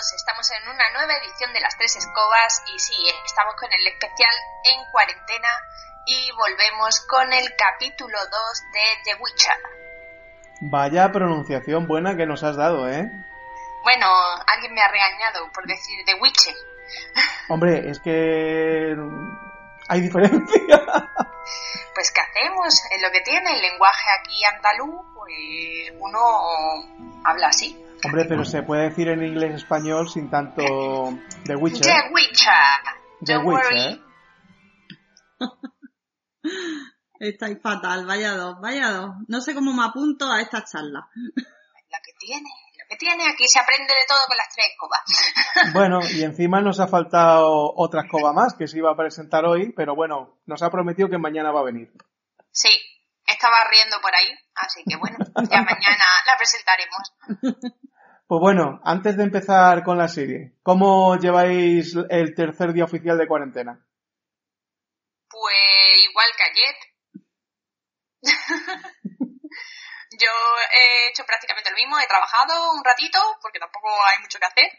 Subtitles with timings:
[0.00, 2.94] todos, estamos en una nueva edición de Las Tres Escobas y sí,
[3.24, 4.34] estamos con el especial
[4.64, 5.48] en cuarentena
[6.06, 8.30] y volvemos con el capítulo 2
[8.72, 9.56] de The Witcher.
[10.62, 13.10] Vaya pronunciación buena que nos has dado, ¿eh?
[13.82, 14.06] Bueno,
[14.46, 16.54] alguien me ha regañado por decir The Witcher.
[17.48, 18.96] Hombre, es que
[19.88, 20.82] hay diferencia.
[21.94, 22.74] Pues ¿qué hacemos?
[22.90, 26.20] Es lo que tiene el lenguaje aquí andaluz, pues uno
[27.24, 27.89] habla así.
[28.04, 30.62] Hombre, pero se puede decir en inglés español sin tanto
[31.44, 31.82] The Witcher.
[31.82, 32.52] The Witcher.
[33.24, 33.74] The Don't Witcher.
[33.74, 34.04] worry.
[37.20, 39.10] Estáis fatal, vaya dos, vaya dos.
[39.28, 41.06] No sé cómo me apunto a esta charla.
[41.14, 45.74] Lo que tiene, lo que tiene, aquí se aprende de todo con las tres escobas.
[45.74, 49.72] Bueno, y encima nos ha faltado otra escoba más que se iba a presentar hoy,
[49.76, 51.92] pero bueno, nos ha prometido que mañana va a venir.
[52.50, 52.70] Sí,
[53.26, 55.18] estaba riendo por ahí, así que bueno,
[55.50, 57.12] ya mañana la presentaremos.
[58.30, 63.26] Pues bueno, antes de empezar con la serie, ¿cómo lleváis el tercer día oficial de
[63.26, 63.84] cuarentena?
[65.28, 66.76] Pues igual que ayer.
[70.12, 74.46] Yo he hecho prácticamente lo mismo, he trabajado un ratito, porque tampoco hay mucho que
[74.46, 74.78] hacer.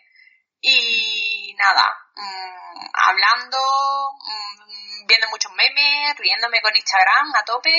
[0.62, 7.76] Y nada, mm, hablando, mm, viendo muchos memes, riéndome con Instagram a tope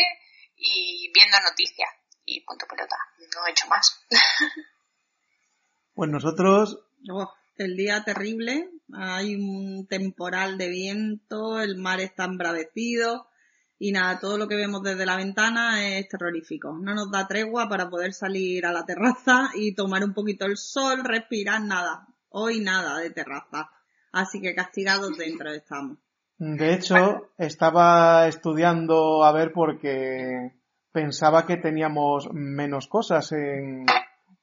[0.55, 1.89] y viendo noticias.
[2.27, 2.97] Y punto pelota,
[3.35, 4.05] no he hecho más.
[5.95, 6.79] Pues nosotros,
[7.11, 13.27] Oh, el día terrible, hay un temporal de viento, el mar está embravecido
[13.79, 16.79] y nada, todo lo que vemos desde la ventana es terrorífico.
[16.81, 20.57] No nos da tregua para poder salir a la terraza y tomar un poquito el
[20.57, 22.07] sol, respirar, nada.
[22.29, 23.71] Hoy nada de terraza.
[24.13, 25.99] Así que castigados dentro estamos.
[26.39, 30.53] de hecho, estaba estudiando a ver porque
[30.93, 33.87] pensaba que teníamos menos cosas en,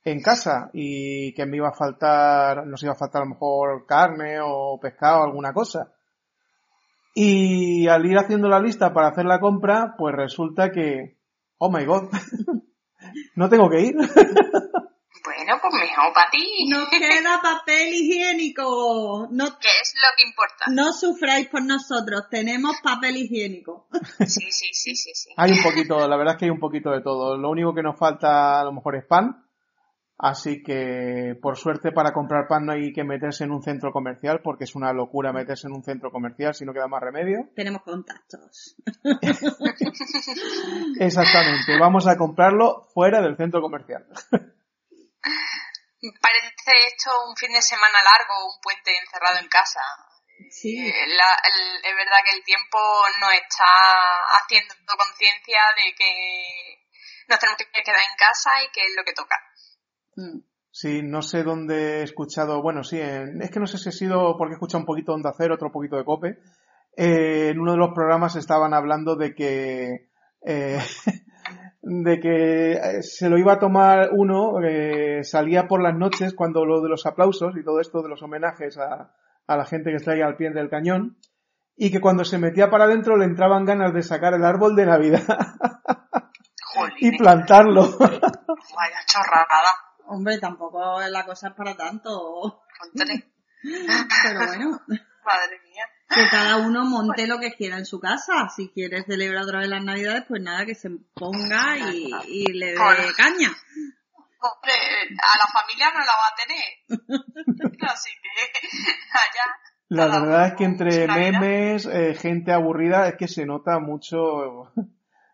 [0.04, 3.86] en casa y que me iba a faltar, nos iba a faltar a lo mejor
[3.86, 5.94] carne o pescado, alguna cosa.
[7.14, 11.18] Y al ir haciendo la lista para hacer la compra, pues resulta que,
[11.58, 12.10] oh my god,
[13.36, 13.96] no tengo que ir.
[15.22, 16.66] Bueno, pues mejor para ti.
[16.70, 19.28] Nos queda papel higiénico.
[19.32, 20.66] No, Que es lo que importa.
[20.72, 23.88] no sufráis por nosotros, tenemos papel higiénico.
[24.26, 25.30] Sí, sí, sí, sí, sí.
[25.38, 27.38] Hay un poquito, la verdad es que hay un poquito de todo.
[27.38, 29.46] Lo único que nos falta a lo mejor es pan.
[30.22, 34.42] Así que, por suerte, para comprar pan no hay que meterse en un centro comercial,
[34.44, 37.48] porque es una locura meterse en un centro comercial si no queda más remedio.
[37.56, 38.76] Tenemos contactos.
[41.00, 44.06] Exactamente, vamos a comprarlo fuera del centro comercial.
[46.22, 49.82] Parece esto un fin de semana largo, un puente encerrado en casa.
[50.50, 50.80] Sí.
[50.80, 52.78] Eh, la- el- es verdad que el tiempo
[53.20, 53.66] nos está
[54.40, 56.12] haciendo conciencia de que
[57.28, 59.36] nos tenemos que quedar en casa y que es lo que toca.
[60.20, 60.40] Mm.
[60.72, 63.92] Sí, no sé dónde he escuchado, bueno, sí, en- es que no sé si ha
[63.92, 66.38] sido porque he escuchado un poquito de Onda Cero, otro poquito de Cope.
[66.96, 70.10] Eh, en uno de los programas estaban hablando de que,
[70.46, 70.78] eh,
[71.82, 76.66] de que eh, se lo iba a tomar uno, eh, salía por las noches cuando
[76.66, 79.14] lo de los aplausos y todo esto de los homenajes a,
[79.48, 81.18] a la gente que está ahí al pie del cañón,
[81.76, 84.86] y que cuando se metía para adentro le entraban ganas de sacar el árbol de
[84.86, 85.24] Navidad
[86.76, 87.82] Jolín, y plantarlo.
[87.98, 89.72] vaya chorrada.
[90.12, 92.64] Hombre, tampoco la cosa es para tanto.
[93.62, 94.82] Pero bueno,
[95.26, 95.84] Madre mía.
[96.10, 98.50] que cada uno monte lo que quiera en su casa.
[98.56, 102.72] Si quiere celebrar otra vez las navidades, pues nada, que se ponga y, y le
[102.72, 102.78] dé
[103.16, 103.52] caña.
[104.42, 104.74] Hombre,
[105.12, 107.70] a la familia no la va a tener.
[107.92, 108.68] Así que
[109.12, 109.60] allá.
[109.90, 114.72] La verdad es que entre memes, eh, gente aburrida, es que se nota mucho,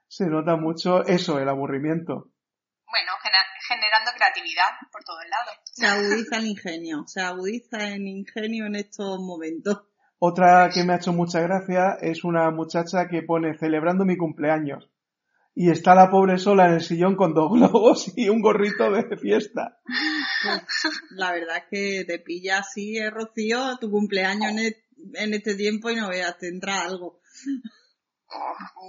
[0.07, 2.31] se nota mucho eso, el aburrimiento.
[2.89, 5.55] Bueno, gener- generando creatividad por todos lados.
[5.65, 7.03] Se agudiza el ingenio.
[7.07, 9.81] Se agudiza el ingenio en estos momentos.
[10.19, 14.89] Otra que me ha hecho mucha gracia es una muchacha que pone celebrando mi cumpleaños.
[15.57, 19.17] Y está la pobre sola en el sillón con dos globos y un gorrito de
[19.17, 19.79] fiesta.
[20.43, 24.73] Pues, la verdad es que te pilla así, eh, Rocío, tu cumpleaños en,
[25.13, 27.19] en este tiempo y no veas, te entra algo.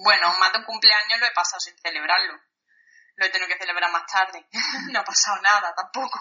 [0.05, 2.35] Bueno, más de un cumpleaños lo he pasado sin celebrarlo.
[3.17, 4.47] Lo he tenido que celebrar más tarde.
[4.93, 6.21] no ha pasado nada tampoco.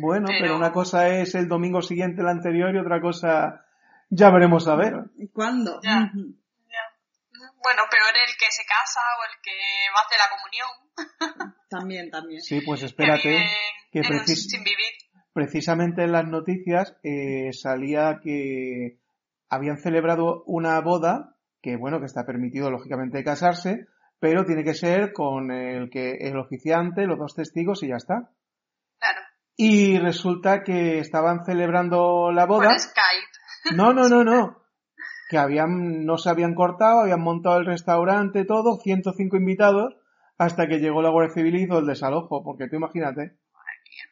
[0.00, 3.64] Bueno, pero, Pero- una cosa es el domingo siguiente el anterior y otra cosa
[4.10, 4.94] ya veremos a ver.
[5.32, 5.80] ¿Cuándo?
[5.82, 6.10] Ya.
[7.62, 9.52] Bueno, peor el que se casa o el que
[9.94, 11.54] va a hacer la comunión.
[11.68, 12.40] También, también.
[12.40, 13.46] Sí, pues que espérate,
[13.92, 14.92] que en un precis- sin vivir.
[15.34, 18.98] precisamente en las noticias eh, salía que
[19.50, 23.86] habían celebrado una boda, que bueno, que está permitido lógicamente casarse,
[24.20, 28.30] pero tiene que ser con el que el oficiante, los dos testigos y ya está.
[28.98, 29.20] Claro.
[29.56, 32.70] y resulta que estaban celebrando la boda.
[32.70, 33.76] Por Skype.
[33.76, 34.56] No, no, no, no.
[35.30, 39.94] Que habían, no se habían cortado, habían montado el restaurante, todo, 105 invitados,
[40.38, 43.36] hasta que llegó la Guardia Civil y hizo el desalojo, porque tú imagínate.
[43.52, 44.08] Madre mía.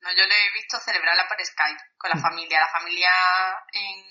[0.00, 3.10] No, yo le he visto celebrarla por Skype con la familia, la familia
[3.72, 4.04] en,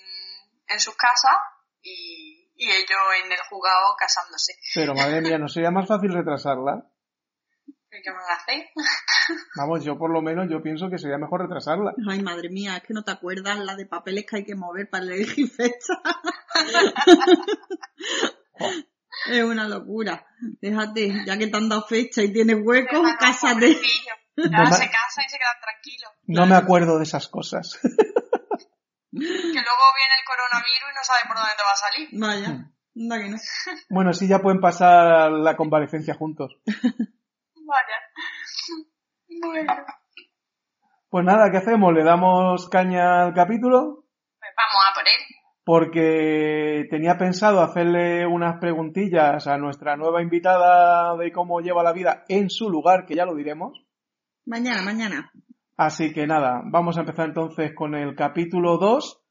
[0.69, 1.35] en sus casas
[1.81, 4.53] y, y ellos en el jugado casándose.
[4.73, 6.89] Pero madre mía, ¿no sería más fácil retrasarla?
[7.89, 8.67] ¿Qué a hacer?
[9.55, 11.93] Vamos, yo por lo menos yo pienso que sería mejor retrasarla.
[12.09, 14.89] Ay, madre mía, es que no te acuerdas la de papeles que hay que mover
[14.89, 15.93] para elegir fecha.
[19.31, 20.25] es una locura.
[20.61, 23.79] Déjate, ya que te han dado fecha y tienes hueco, cásate.
[24.35, 26.11] No se casan y se quedan tranquilos.
[26.27, 27.79] No me acuerdo de esas cosas.
[29.11, 32.09] Que luego viene el coronavirus y no sabe por dónde te va a salir.
[32.13, 33.37] Vaya, anda que no.
[33.89, 36.57] bueno, sí, ya pueden pasar la convalecencia juntos.
[36.65, 37.97] Vaya.
[39.41, 39.73] Bueno.
[41.09, 41.93] Pues nada, ¿qué hacemos?
[41.93, 44.03] ¿Le damos caña al capítulo?
[44.39, 45.35] Pues vamos a por él.
[45.63, 52.25] Porque tenía pensado hacerle unas preguntillas a nuestra nueva invitada de cómo lleva la vida
[52.27, 53.85] en su lugar, que ya lo diremos.
[54.45, 55.31] Mañana, mañana.
[55.77, 59.21] Así que nada, vamos a empezar entonces con el capítulo 2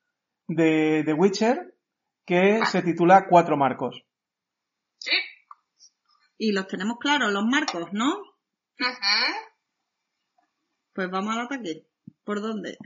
[0.47, 1.75] de The Witcher,
[2.25, 4.05] que se titula Cuatro Marcos.
[4.99, 5.11] Sí.
[6.39, 8.11] Y los tenemos claros, los marcos, ¿no?
[8.11, 9.27] Ujú.
[10.93, 11.89] Pues vamos al ataque.
[12.23, 12.79] ¿Por dónde?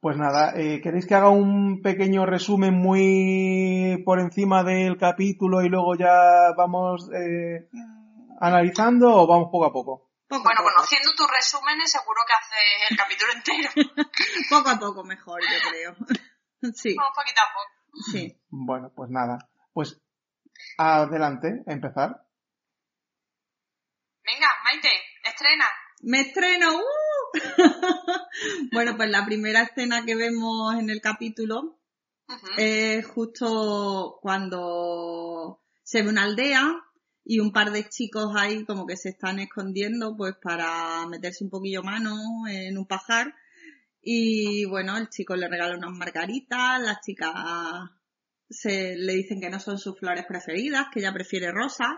[0.00, 5.68] Pues nada, eh, ¿queréis que haga un pequeño resumen muy por encima del capítulo y
[5.68, 7.68] luego ya vamos eh,
[8.40, 10.10] analizando o vamos poco a poco?
[10.38, 10.74] Poco Bueno, a poco.
[10.74, 13.70] conociendo tus resúmenes, seguro que haces el capítulo entero.
[14.50, 15.96] Poco a poco mejor, yo creo.
[16.74, 18.02] sí, Vamos poquito a poco.
[18.10, 18.36] sí.
[18.48, 20.00] Bueno, pues nada, pues
[20.78, 22.26] adelante, empezar.
[24.24, 24.88] Venga, Maite,
[25.24, 25.66] estrena.
[26.00, 26.76] ¡Me estreno!
[26.76, 26.82] ¡Uh!
[28.72, 31.78] bueno, pues la primera escena que vemos en el capítulo
[32.56, 36.83] es justo cuando se ve una aldea
[37.24, 41.50] y un par de chicos ahí como que se están escondiendo pues para meterse un
[41.50, 42.16] poquillo mano
[42.48, 43.34] en un pajar
[44.02, 47.32] y bueno, el chico le regala unas margaritas, las chicas
[48.50, 51.92] se le dicen que no son sus flores preferidas, que ella prefiere rosas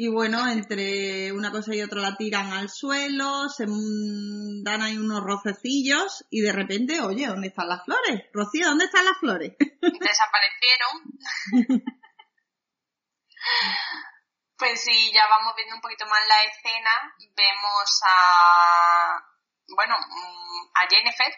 [0.00, 5.24] y bueno, entre una cosa y otra la tiran al suelo, se dan ahí unos
[5.24, 8.22] rocecillos y de repente, oye, ¿dónde están las flores?
[8.32, 9.54] Rocío, ¿dónde están las flores?
[9.58, 11.90] Desaparecieron.
[14.58, 17.14] Pues sí, ya vamos viendo un poquito más la escena.
[17.36, 19.24] Vemos a,
[19.68, 21.32] bueno, mm, a Jennifer,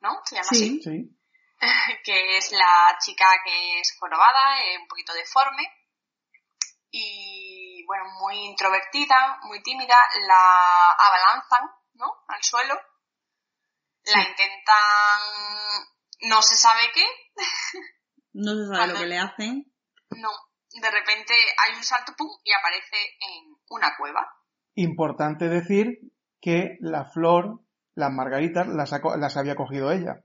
[0.00, 0.20] ¿no?
[0.24, 0.80] Se llama así.
[0.80, 1.14] Sí, Sí.
[2.04, 5.64] que es la chica que es jorobada, eh, un poquito deforme
[6.90, 9.96] y bueno, muy introvertida, muy tímida,
[10.26, 12.24] la abalanzan, ¿no?
[12.28, 12.80] Al suelo,
[14.04, 15.20] la intentan,
[16.20, 17.04] no se sabe qué,
[18.32, 19.72] no se sabe lo que le hacen.
[20.10, 20.30] no,
[20.72, 24.26] de repente hay un salto pum y aparece en una cueva.
[24.74, 25.98] Importante decir
[26.40, 27.60] que la flor,
[27.94, 30.24] las margaritas, las, había cogido ella.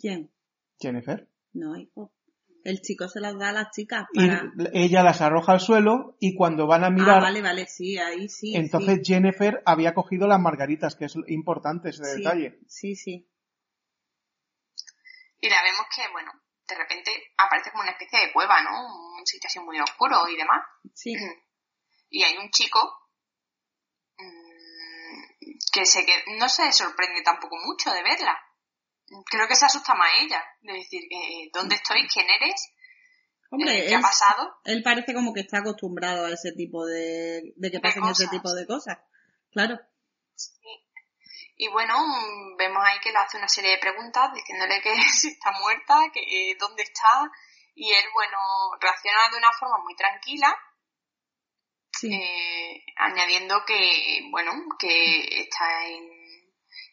[0.00, 0.32] ¿Quién?
[0.80, 1.28] Jennifer.
[1.52, 2.12] No, hijo.
[2.64, 4.26] El chico se las da a las chicas Y
[4.72, 8.26] ella las arroja al suelo y cuando van a mirar, Ah, vale, vale, sí, ahí
[8.30, 8.56] sí.
[8.56, 12.58] entonces Jennifer había cogido las margaritas, que es importante ese sí, detalle.
[12.66, 13.28] Sí, sí.
[15.40, 16.32] Y la vemos que, bueno,
[16.66, 18.70] de repente aparece como una especie de cueva, ¿no?
[19.18, 20.62] Un sitio así muy oscuro y demás.
[20.94, 21.14] Sí,
[22.10, 22.78] y hay un chico
[24.16, 25.22] mm,
[25.72, 28.38] que se que no se sorprende tampoco mucho de verla.
[29.26, 32.06] Creo que se asusta más ella, de decir, eh, ¿dónde estoy?
[32.08, 32.72] ¿Quién eres?
[33.50, 34.60] Hombre, Eh, ¿Qué ha él, pasado?
[34.64, 37.52] él parece como que está acostumbrado a ese tipo de...
[37.56, 38.98] de que De pasen ese tipo de cosas.
[39.52, 39.78] Claro.
[40.34, 40.50] Sí.
[41.56, 45.28] Y bueno, mm, vemos ahí que le hace una serie de preguntas diciéndole que si
[45.28, 47.30] está muerta, que eh, dónde está.
[47.74, 48.38] Y él, bueno,
[48.80, 50.56] reacciona de una forma muy tranquila,
[51.92, 52.12] Sí.
[52.12, 56.08] eh, añadiendo que, bueno, que está en,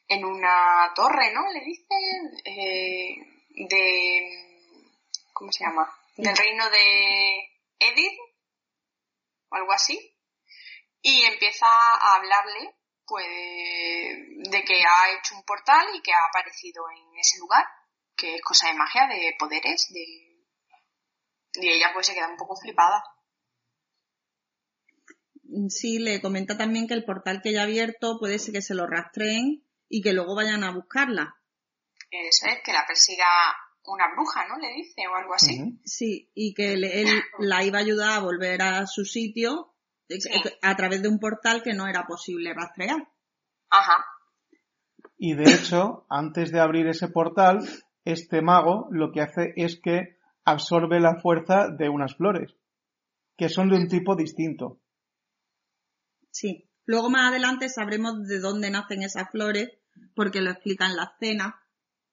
[0.08, 1.41] en una torre, ¿no?
[1.51, 3.15] Le dicen, eh,
[3.68, 4.80] de,
[5.34, 5.91] ¿cómo se llama?
[6.18, 7.50] Del reino de
[7.80, 8.20] Edith,
[9.50, 9.98] o algo así.
[11.01, 12.75] Y empieza a hablarle,
[13.12, 13.27] pues,
[14.51, 17.65] de que ha hecho un portal y que ha aparecido en ese lugar,
[18.15, 20.03] que es cosa de magia, de poderes, de...
[21.56, 23.03] Y ella pues se queda un poco flipada.
[25.68, 28.74] Sí, le comenta también que el portal que ella ha abierto puede ser que se
[28.75, 31.36] lo rastreen y que luego vayan a buscarla.
[32.10, 33.25] Eso es, que la persiga
[33.84, 34.58] una bruja, ¿no?
[34.60, 35.77] Le dice, o algo así.
[35.84, 39.71] Sí, y que le- él la iba a ayudar a volver a su sitio eh,
[40.20, 40.30] Sí.
[40.62, 43.08] a través de un portal que no era posible rastrear.
[43.70, 44.06] Ajá.
[45.18, 47.60] Y de hecho, antes de abrir ese portal,
[48.06, 52.56] este mago lo que hace es que absorbe la fuerza de unas flores,
[53.38, 54.80] que son de un tipo distinto.
[56.32, 56.68] Sí.
[56.86, 59.70] Luego más adelante sabremos de dónde nacen esas flores,
[60.15, 61.62] porque lo explican la escena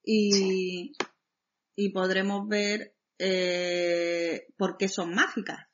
[0.03, 0.93] y,
[1.75, 5.68] y podremos ver eh, por qué son mágicas.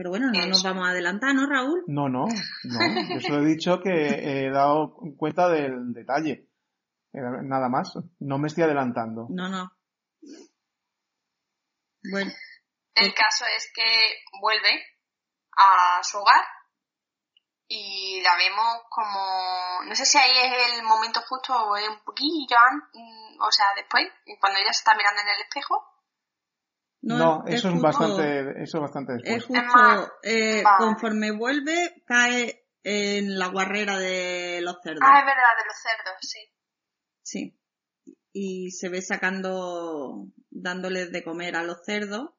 [0.00, 1.84] Pero bueno, no nos vamos a adelantar, ¿no, Raúl?
[1.86, 2.24] No, no,
[2.64, 3.14] no.
[3.14, 6.48] Yo solo he dicho que he dado cuenta del detalle.
[7.12, 7.92] Nada más.
[8.18, 9.26] No me estoy adelantando.
[9.28, 9.70] No, no.
[12.10, 12.32] Bueno.
[12.94, 13.84] El caso es que
[14.40, 14.82] vuelve
[15.58, 16.44] a su hogar
[17.68, 22.02] y la vemos como, no sé si ahí es el momento justo o es un
[22.04, 22.56] poquillo,
[23.38, 24.08] o sea, después,
[24.40, 25.89] cuando ella se está mirando en el espejo.
[27.02, 29.36] No, eso es, bastante, eso es bastante después.
[29.36, 35.02] Es justo, eh, conforme vuelve, cae en la guarrera de los cerdos.
[35.02, 36.38] Ah, es verdad, de los cerdos, sí.
[37.22, 37.56] Sí.
[38.32, 42.30] Y se ve sacando, dándoles de comer a los cerdos.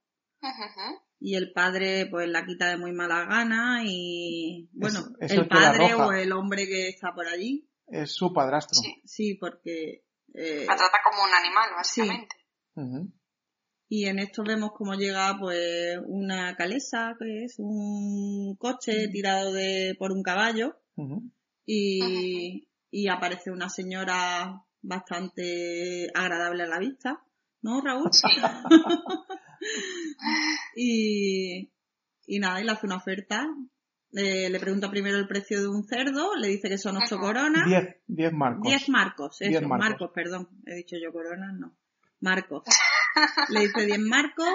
[1.19, 6.11] Y el padre, pues, la quita de muy mala gana y, bueno, el padre o
[6.11, 7.67] el hombre que está por allí.
[7.87, 8.79] Es su padrastro.
[9.05, 10.05] Sí, porque...
[10.33, 12.35] Eh, la trata como un animal, básicamente.
[13.93, 19.97] Y en esto vemos cómo llega, pues, una calesa, que es un coche tirado de,
[19.99, 20.77] por un caballo.
[21.65, 27.21] y, y aparece una señora bastante agradable a la vista,
[27.63, 28.09] ¿no, Raúl?
[30.77, 31.69] y,
[32.27, 33.45] y nada, y le hace una oferta.
[34.13, 37.67] le pregunta primero el precio de un cerdo, le dice que son ocho coronas.
[37.67, 38.63] Diez, diez marcos.
[38.63, 40.11] Diez marcos, eso, marcos.
[40.15, 40.47] perdón.
[40.65, 41.75] He dicho yo coronas, no.
[42.21, 42.63] Marcos.
[43.49, 44.47] le dice diez marcos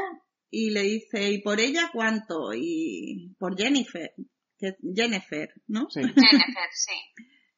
[0.51, 2.53] y le dice, ¿y por ella cuánto?
[2.55, 4.13] Y por Jennifer,
[4.59, 5.87] que Jennifer, ¿no?
[5.91, 6.01] Sí.
[6.03, 6.93] Jennifer, sí.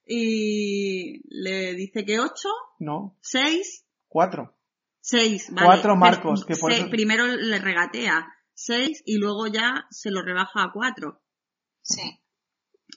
[0.06, 2.48] Y le dice que ocho.
[2.78, 3.18] No.
[3.20, 3.86] Seis.
[4.08, 4.56] Cuatro.
[5.00, 5.66] Seis, vale.
[5.66, 6.44] Cuatro marcos.
[6.44, 11.20] Que por Primero le regatea seis y luego ya se lo rebaja a cuatro.
[11.82, 12.18] Sí.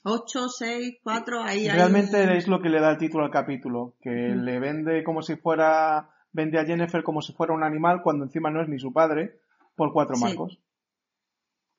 [0.04, 4.10] Ocho, seis, cuatro, ahí Realmente es lo que le da el título al capítulo, que
[4.10, 8.50] le vende como si fuera, vende a Jennifer como si fuera un animal cuando encima
[8.50, 9.40] no es ni su padre,
[9.76, 10.60] por cuatro marcos.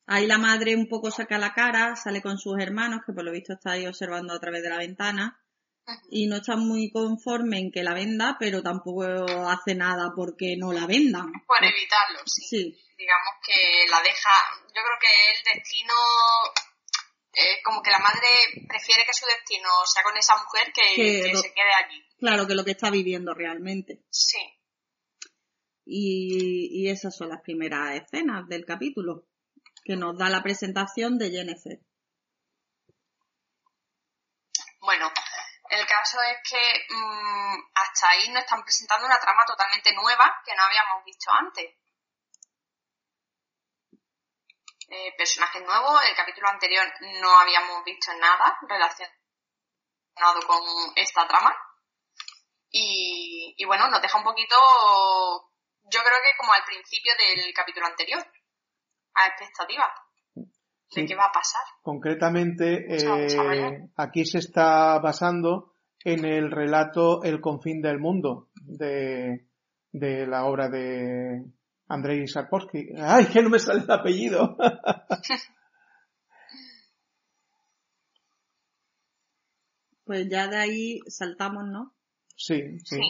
[0.07, 3.33] Ahí la madre un poco saca la cara, sale con sus hermanos, que por lo
[3.33, 5.39] visto está ahí observando a través de la ventana,
[6.11, 9.03] y no está muy conforme en que la venda, pero tampoco
[9.49, 11.33] hace nada porque no la vendan.
[11.47, 12.77] Por evitarlo, sí.
[12.97, 14.31] Digamos que la deja,
[14.69, 15.95] yo creo que el destino,
[17.33, 18.29] eh, como que la madre
[18.69, 22.05] prefiere que su destino sea con esa mujer que, que, se quede allí.
[22.23, 24.05] Claro, que lo que está viviendo realmente.
[24.09, 24.39] Sí.
[25.85, 29.27] Y, y esas son las primeras escenas del capítulo,
[29.83, 31.81] que nos da la presentación de Jennifer.
[34.79, 35.11] Bueno,
[35.69, 40.55] el caso es que mmm, hasta ahí nos están presentando una trama totalmente nueva que
[40.55, 41.75] no habíamos visto antes.
[44.91, 46.87] Eh, personajes nuevos, el capítulo anterior
[47.21, 49.19] no habíamos visto nada relacionado
[50.47, 50.63] con
[50.95, 51.53] esta trama.
[52.73, 54.57] Y, y bueno, nos deja un poquito,
[55.85, 58.27] yo creo que como al principio del capítulo anterior,
[59.15, 59.85] a expectativa
[60.95, 61.63] de qué va a pasar.
[61.83, 65.75] Concretamente, eh, aquí se está basando
[66.05, 69.47] en el relato El confín del mundo de,
[69.93, 71.45] de la obra de
[71.89, 72.95] Andrei Sarkovsky.
[72.99, 74.57] ¡Ay, que no me sale el apellido!
[80.05, 81.95] pues ya de ahí saltamos, ¿no?
[82.45, 83.01] Sí, sí.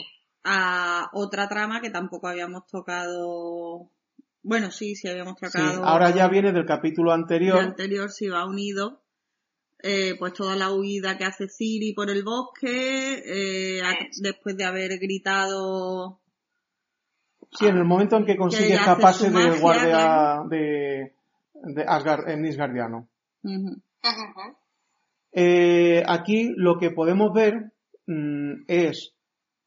[0.44, 3.90] A otra trama que tampoco habíamos tocado
[4.42, 5.84] bueno, sí, sí habíamos tratado.
[5.84, 7.58] ahora ya viene del capítulo anterior.
[7.58, 9.00] El anterior sí va unido.
[9.84, 13.82] Eh, pues toda la huida que hace Ciri por el bosque, eh,
[14.20, 16.20] después de haber gritado.
[17.50, 21.14] Sí, en el momento en que consigue escaparse del guardia de,
[21.54, 23.08] de Asgard, en Isgardiano.
[25.32, 27.72] Eh, aquí lo que podemos ver
[28.06, 29.14] mm, es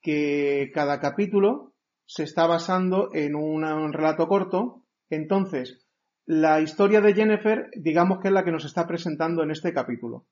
[0.06, 1.74] que cada capítulo
[2.06, 4.84] se está basando en un relato corto.
[5.10, 5.84] Entonces,
[6.28, 10.28] la historia de Jennifer, digamos que es la que nos está presentando en este capítulo.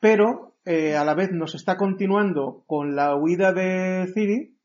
[0.00, 4.56] Pero, eh, a la vez nos está continuando con la huida de Ciri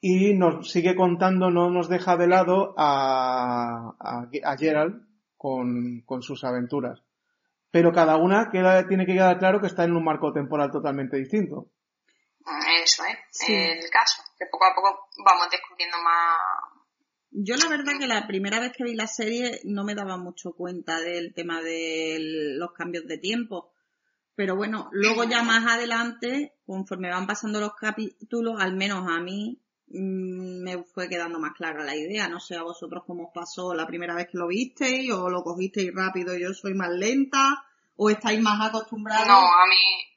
[0.00, 3.94] y nos sigue contando, no nos deja de lado a,
[4.58, 7.04] Gerald con, con, sus aventuras.
[7.70, 11.16] Pero cada una queda, tiene que quedar claro que está en un marco temporal totalmente
[11.16, 11.70] distinto.
[12.86, 16.38] Eso es el caso, que poco a poco vamos descubriendo más.
[17.30, 20.52] Yo la verdad que la primera vez que vi la serie no me daba mucho
[20.52, 22.18] cuenta del tema de
[22.56, 23.72] los cambios de tiempo.
[24.36, 29.60] Pero bueno, luego ya más adelante, conforme van pasando los capítulos, al menos a mí
[29.88, 32.28] mm, me fue quedando más clara la idea.
[32.28, 35.42] No sé a vosotros cómo os pasó la primera vez que lo visteis, o lo
[35.42, 37.64] cogisteis rápido y yo soy más lenta,
[37.96, 39.26] o estáis más acostumbrados.
[39.26, 40.15] No, a mí,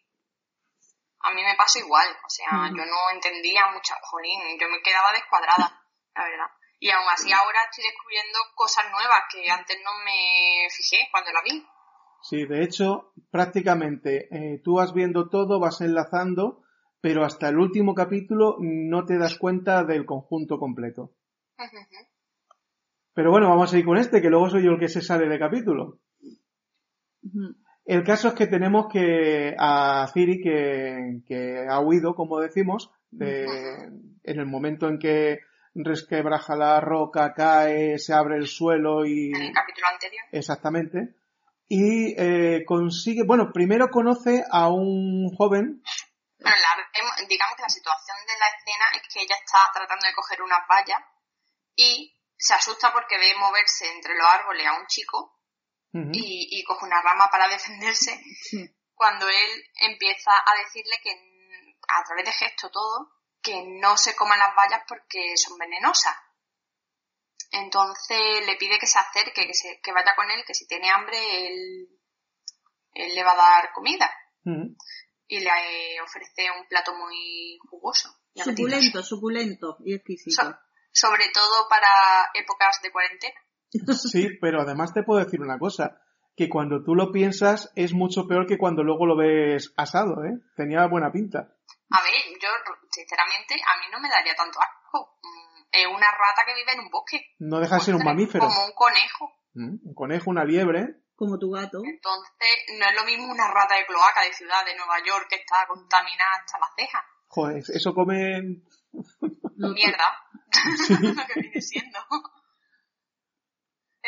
[1.21, 2.07] a mí me pasa igual.
[2.25, 5.81] O sea, yo no entendía mucho, jolín, yo me quedaba descuadrada,
[6.15, 6.47] la verdad.
[6.79, 11.41] Y aún así ahora estoy descubriendo cosas nuevas que antes no me fijé cuando la
[11.41, 11.65] vi.
[12.21, 16.63] Sí, de hecho, prácticamente eh, tú vas viendo todo, vas enlazando,
[17.01, 21.13] pero hasta el último capítulo no te das cuenta del conjunto completo.
[23.13, 25.27] Pero bueno, vamos a ir con este, que luego soy yo el que se sale
[25.27, 25.99] de capítulo.
[27.89, 33.45] El caso es que tenemos que a Ciri, que, que ha huido, como decimos, de,
[34.23, 35.39] en el momento en que
[35.73, 39.31] resquebraja la roca, cae, se abre el suelo y...
[39.33, 40.23] En el capítulo anterior.
[40.31, 41.15] Exactamente
[41.69, 45.83] y eh, consigue, bueno, primero conoce a un joven.
[46.39, 46.57] Bueno,
[47.29, 50.57] digamos que la situación de la escena es que ella está tratando de coger una
[50.67, 50.97] valla
[51.75, 55.38] y se asusta porque ve moverse entre los árboles a un chico
[55.93, 58.21] y, coge una rama para defenderse.
[58.93, 61.11] Cuando él empieza a decirle que
[61.87, 66.15] a través de gesto todo, que no se coman las vallas porque son venenosas.
[67.51, 70.89] Entonces le pide que se acerque, que, se, que vaya con él, que si tiene
[70.89, 71.89] hambre él,
[72.93, 74.11] él le va a dar comida.
[75.31, 78.09] Y le ofrece un plato muy jugoso.
[78.35, 80.59] suculento, suculento y exquisito.
[80.91, 83.39] sobre todo para épocas de cuarentena.
[83.71, 86.01] Sí, pero además te puedo decir una cosa,
[86.35, 90.39] que cuando tú lo piensas es mucho peor que cuando luego lo ves asado, ¿eh?
[90.55, 91.39] Tenía buena pinta.
[91.91, 92.49] A ver, yo
[92.89, 95.17] sinceramente a mí no me daría tanto asco.
[95.21, 97.35] Mm, es una rata que vive en un bosque.
[97.39, 98.47] No deja de ser un mamífero.
[98.47, 99.33] Como un conejo.
[99.53, 101.03] Mm, un conejo, una liebre.
[101.15, 101.81] Como tu gato.
[101.83, 105.35] Entonces, no es lo mismo una rata de cloaca de ciudad de Nueva York que
[105.35, 107.03] está contaminada hasta las cejas.
[107.27, 108.63] Joder, eso come...
[109.57, 110.07] Mierda.
[111.01, 111.99] lo que viene siendo.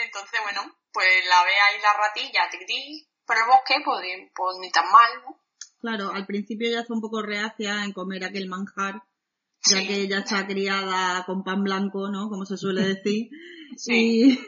[0.04, 0.62] Entonces, bueno,
[0.92, 4.02] pues la ve ahí la ratilla, tic, por el bosque, pues,
[4.36, 5.40] pues ni tan mal, ¿no?
[5.80, 9.02] Claro, al principio ya está un poco reacia en comer aquel manjar
[9.66, 12.30] ya que ella está criada con pan blanco, ¿no?
[12.30, 13.30] Como se suele decir.
[13.78, 14.40] sí.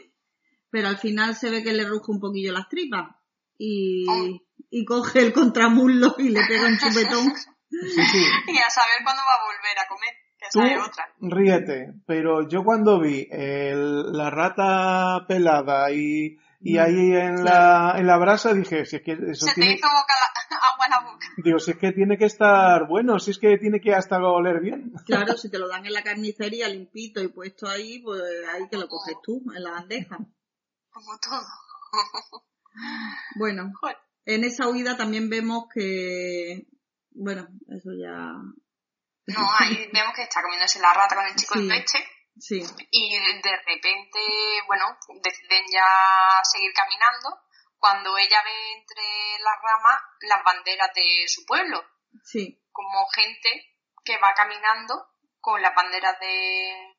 [0.70, 3.14] pero al final se ve que le ruge un poquillo las tripas
[3.56, 4.40] y, oh.
[4.70, 7.32] y coge el contramullo y le pega un chupetón.
[7.74, 10.14] Y a saber cuándo va a volver a comer.
[10.52, 11.08] Tú otra.
[11.20, 18.06] ríete, pero yo cuando vi el, la rata pelada y y ahí en la, en
[18.06, 19.72] la brasa dije, si es que eso Se tiene...
[19.72, 20.14] te hizo boca
[20.72, 21.26] agua en la boca.
[21.36, 24.60] Digo, si es que tiene que estar bueno, si es que tiene que hasta oler
[24.62, 24.90] bien.
[25.04, 28.78] Claro, si te lo dan en la carnicería limpito y puesto ahí, pues ahí que
[28.78, 30.16] lo coges tú, en la bandeja.
[30.90, 31.42] Como todo.
[33.36, 33.70] Bueno,
[34.24, 36.66] en esa huida también vemos que,
[37.12, 38.32] bueno, eso ya...
[39.26, 42.06] No, ahí vemos que está comiéndose la rata con el chico de leche
[42.38, 42.62] Sí.
[42.90, 44.20] Y de repente,
[44.66, 47.40] bueno, deciden ya seguir caminando
[47.78, 51.82] cuando ella ve entre las ramas las banderas de su pueblo.
[52.24, 52.60] Sí.
[52.72, 55.06] Como gente que va caminando
[55.40, 56.93] con las banderas de,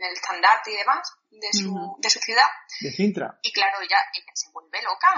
[0.00, 2.48] del estandarte y demás de su, de su ciudad.
[2.80, 3.38] De Sintra.
[3.42, 5.08] Y claro, ella, ella se vuelve loca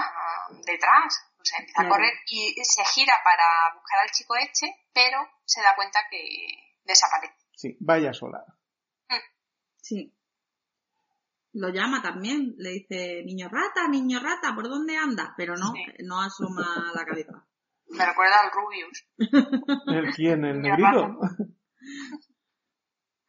[0.65, 1.25] detrás.
[1.39, 5.61] O sea, empieza a correr y se gira para buscar al chico este, pero se
[5.61, 6.19] da cuenta que
[6.83, 7.35] desaparece.
[7.55, 8.43] Sí, vaya sola.
[9.81, 10.13] Sí.
[11.53, 15.29] Lo llama también, le dice, niño rata, niño rata, ¿por dónde andas?
[15.37, 17.45] Pero no, no asoma la cabeza.
[17.89, 19.05] Me recuerda al Rubius.
[19.87, 20.45] ¿El quién?
[20.45, 21.19] ¿El negrito?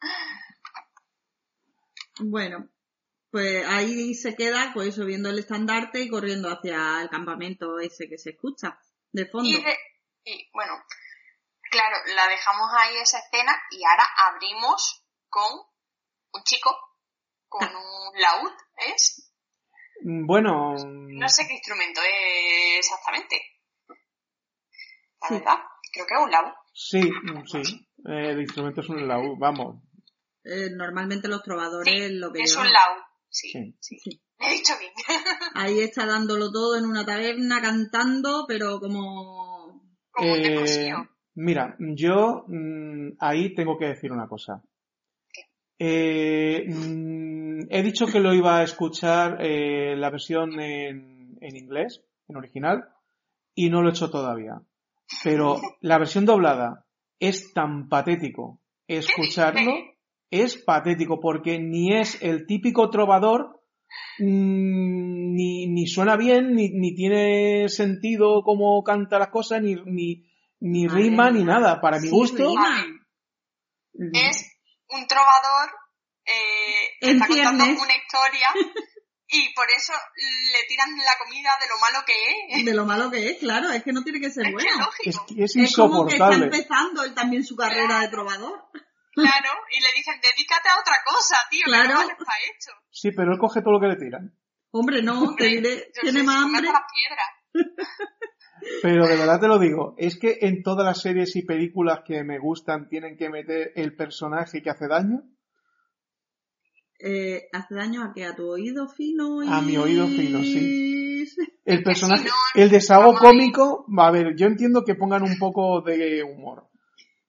[2.20, 2.68] bueno,
[3.30, 8.18] pues ahí se queda, pues subiendo el estandarte y corriendo hacia el campamento ese que
[8.18, 8.78] se escucha,
[9.12, 9.48] de fondo.
[10.24, 10.74] y bueno,
[11.70, 15.58] claro, la dejamos ahí esa escena y ahora abrimos con
[16.32, 16.70] un chico
[17.48, 19.32] con un laúd, ¿es?
[20.02, 20.74] Mm, bueno.
[20.76, 23.40] No sé qué instrumento es exactamente.
[25.22, 25.58] La verdad,
[25.92, 26.52] creo que es un laúd.
[26.72, 27.02] Sí,
[27.46, 27.88] sí.
[28.04, 29.82] el instrumento es un laúd, vamos.
[30.44, 33.50] Eh, normalmente los trovadores lo que Es un laúd, sí.
[33.80, 33.98] sí.
[33.98, 34.22] sí.
[34.38, 34.92] he dicho bien.
[35.54, 39.82] Ahí está dándolo todo en una taberna, cantando, pero como.
[40.10, 40.94] Como eh,
[41.36, 44.62] Mira, yo mm, ahí tengo que decir una cosa.
[45.78, 52.02] Eh, mm, he dicho que lo iba a escuchar eh, la versión en, en, inglés,
[52.28, 52.88] en original,
[53.54, 54.60] y no lo he hecho todavía.
[55.24, 56.86] Pero la versión doblada
[57.18, 59.72] es tan patético escucharlo,
[60.30, 63.60] es patético porque ni es el típico trovador
[64.18, 70.24] mm, ni, ni suena bien, ni, ni tiene sentido cómo canta las cosas, ni, ni,
[70.60, 71.54] ni Madre rima, ni mía.
[71.54, 71.80] nada.
[71.80, 72.86] Para mi Sí, gusto, rima.
[73.94, 74.50] mm, Es
[74.88, 75.70] un trovador
[76.26, 78.48] eh, que En está contando una historia
[79.28, 82.64] y por eso le tiran la comida de lo malo que es.
[82.64, 84.88] De lo malo que es, claro, es que no tiene que ser Es que bueno.
[85.04, 86.44] es que es Es como que está insoportable.
[86.44, 88.64] empezando él también su carrera de trovador.
[89.14, 91.82] Claro, y le dicen, dedícate a otra cosa, tío, Claro.
[91.82, 92.72] que no vales para esto.
[92.90, 94.34] Sí, pero él coge todo lo que le tiran.
[94.72, 96.68] Hombre, no, te Hombre, diré, tiene sé, más hambre.
[98.82, 102.24] Pero de verdad te lo digo, es que en todas las series y películas que
[102.24, 105.22] me gustan tienen que meter el personaje que hace daño.
[106.98, 108.24] Eh, ¿Hace daño a qué?
[108.24, 109.42] ¿A tu oído fino?
[109.42, 109.48] Y...
[109.48, 111.26] A mi oído fino, sí.
[111.64, 116.68] El personaje, el desahogo cómico, a ver, yo entiendo que pongan un poco de humor.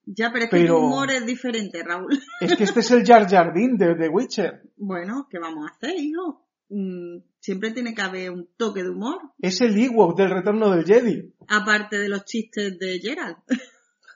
[0.06, 2.18] Ya, pero es que Pero- tu humor es diferente, Raúl.
[2.40, 4.62] Es que este es el Jar Jar Binks de The Witcher.
[4.76, 6.46] Bueno, ¿qué vamos a hacer, hijo?
[6.68, 10.84] Mm, siempre tiene que haber un toque de humor, Es el Ewok del retorno del
[10.84, 11.32] Jedi.
[11.48, 13.36] aparte de los chistes de Gerald.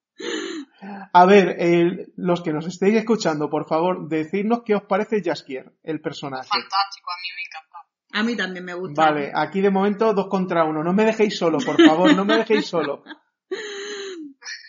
[1.13, 5.71] A ver, el- los que nos estéis escuchando, por favor, decidnos qué os parece Jaskier,
[5.83, 6.47] el personaje.
[6.47, 7.77] Fantástico, a mí me encanta.
[8.13, 9.01] A mí también me gusta.
[9.05, 10.83] Vale, aquí de momento dos contra uno.
[10.83, 13.03] No me dejéis solo, por favor, no me dejéis solo.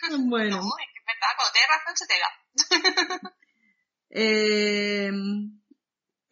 [0.29, 2.31] Bueno, No, es que es verdad, cuando tienes razón se te da.
[4.11, 5.11] eh,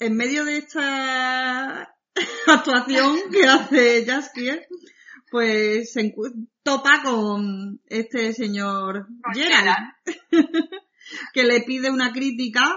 [0.00, 1.96] en medio de esta
[2.46, 4.66] actuación que hace Jaskier,
[5.30, 6.12] pues se
[6.62, 9.92] topa con este señor Gerald,
[11.32, 12.76] que le pide una crítica.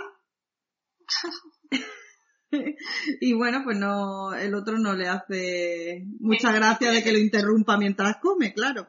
[3.19, 7.77] Y bueno, pues no, el otro no le hace mucha gracia de que lo interrumpa
[7.77, 8.87] mientras come, claro.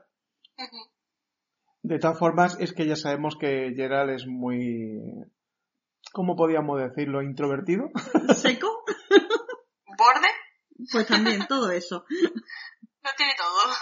[1.85, 5.03] De todas formas, es que ya sabemos que Gerald es muy...
[6.12, 7.20] ¿Cómo podíamos decirlo?
[7.20, 7.90] ¿Introvertido?
[8.35, 8.85] Seco,
[9.99, 10.29] Borde,
[10.90, 12.07] pues también todo eso.
[12.09, 13.75] lo tiene todo.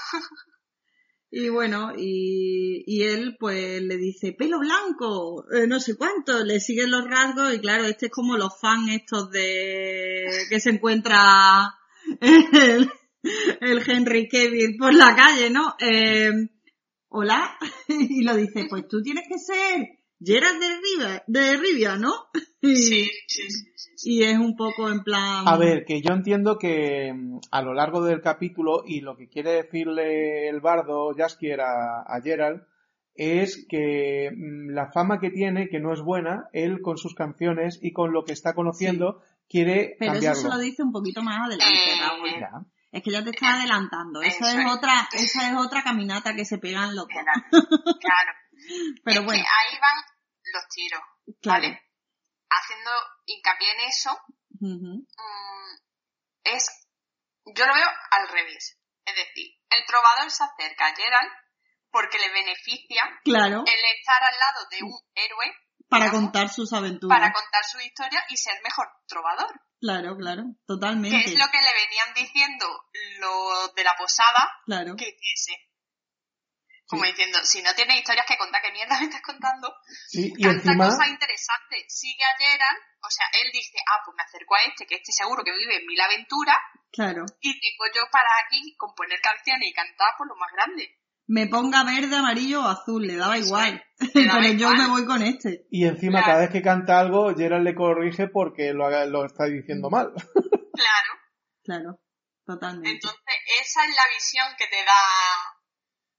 [1.30, 6.58] Y bueno, y, y él pues le dice, pelo blanco, eh, no sé cuánto, le
[6.58, 11.72] siguen los rasgos y claro, este es como los fans estos de que se encuentra
[12.20, 12.90] el,
[13.60, 15.76] el Henry Cavill por la calle, ¿no?
[15.78, 16.32] Eh,
[17.14, 17.56] Hola,
[17.88, 22.12] y lo dice, pues tú tienes que ser Gerard de Rivia, de Rivia ¿no?
[22.62, 23.72] Y, Sí, sí, sí.
[23.74, 24.10] sí, sí.
[24.18, 25.46] y es un poco en plan...
[25.48, 29.28] A ver, que yo entiendo que mm, a lo largo del capítulo y lo que
[29.28, 32.62] quiere decirle el bardo Jaskier a, a Gerald
[33.14, 37.78] es que mm, la fama que tiene, que no es buena, él con sus canciones
[37.82, 40.40] y con lo que está conociendo quiere pero eso cambiarlo.
[40.42, 42.30] se lo dice un poquito más adelante, Eh, Raúl.
[42.40, 42.64] Ya.
[42.92, 44.20] Es que ya te estás adelantando.
[44.22, 44.70] Esa Eso es es.
[44.70, 47.24] otra, esa es otra caminata que se pegan los dos.
[48.00, 48.32] Claro.
[49.04, 50.04] Pero es bueno, que ahí van
[50.52, 51.00] los tiros,
[51.40, 51.62] claro.
[51.62, 51.82] ¿vale?
[52.50, 52.90] Haciendo
[53.24, 54.20] hincapié en eso,
[54.60, 54.98] mm,
[56.44, 56.86] es,
[57.46, 58.78] yo lo veo al revés.
[59.04, 61.30] Es decir, el trovador se acerca a Gerald
[61.90, 65.52] porque le beneficia Claro, el estar al lado de un héroe
[65.88, 67.18] para digamos, contar sus aventuras.
[67.18, 69.60] para contar su historia y ser mejor trovador.
[69.82, 71.16] Claro, claro, Que totalmente.
[71.26, 72.66] es lo que le venían diciendo
[73.18, 74.94] los de la posada Claro.
[74.96, 75.58] que hiciese.
[76.86, 79.74] Como diciendo, si no tienes historias que contar, ¿qué mierda me estás contando?
[80.08, 81.84] Sí, y Tanta encima, cosa interesante.
[81.88, 82.36] Sigue a
[83.02, 85.76] o sea, él dice, ah, pues me acerco a este, que este seguro que vive
[85.78, 86.58] en mil aventuras,
[86.92, 87.24] Claro.
[87.40, 91.00] y tengo yo para aquí componer canciones y cantar por lo más grande.
[91.34, 93.82] Me ponga verde, amarillo o azul, le daba igual.
[93.98, 94.76] es, le daba Pero yo igual.
[94.78, 95.66] me voy con este.
[95.70, 96.26] y encima Claro.
[96.26, 100.12] cada vez que canta algo, Gerald le corrige porque lo, haga- lo está diciendo mal.
[100.72, 101.12] Claro.
[101.64, 102.00] Claro,
[102.46, 102.90] totalmente.
[102.90, 105.02] Entonces, esa es la visión que te da.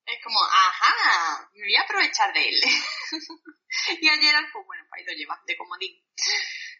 [0.06, 2.56] Es como, ajá, me voy a aprovechar de él.
[4.02, 5.94] y a Gerald, pues bueno, pues ahí lo llevas de comodín.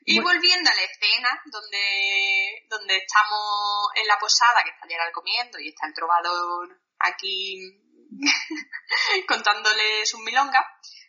[0.06, 0.30] Y Bueno.
[0.40, 5.70] volviendo a la escena donde, donde estamos en la posada, que está Gerald comiendo y
[5.70, 7.58] está el trovador aquí
[9.28, 10.64] contándole sus milongas,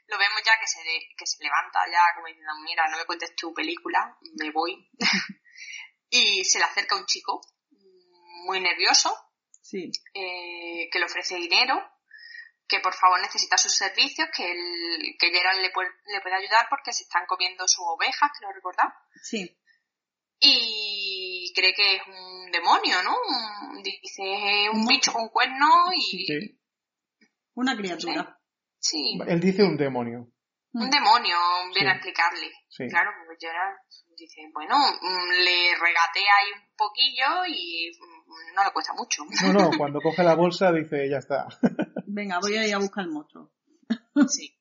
[0.07, 0.81] lo vemos ya que se,
[1.17, 4.89] que se levanta ya como diciendo, mira, no me cuentes tu película, me voy.
[6.11, 9.13] y se le acerca un chico mm, muy nervioso
[9.63, 11.75] Sí, eh, que le ofrece dinero,
[12.69, 16.67] que por favor necesita sus servicios, que, el, que Gerald le, puede, le puede ayudar
[16.69, 18.93] porque se están comiendo sus ovejas, creo recordar.
[19.23, 19.59] sí.
[20.41, 23.17] Y cree que es un demonio, ¿no?
[23.27, 26.27] Un- dice, es un Un bicho con cuernos y...
[26.27, 26.61] Sí.
[27.55, 28.39] Una criatura.
[28.79, 30.31] Sí, Él dice un demonio.
[30.73, 31.37] un demonio,
[31.73, 31.93] viene Sí.
[31.93, 32.51] a explicarle.
[32.69, 32.89] Sí.
[32.89, 33.77] Claro, porque Gerald
[34.17, 39.23] dice, bueno, mm, le regatea ahí un poquillo y mm, no le cuesta mucho.
[39.45, 41.47] No, no, cuando coge la bolsa dice, ya está.
[42.07, 43.53] Venga, voy a ir a buscar el monstruo.
[44.29, 44.51] Sí.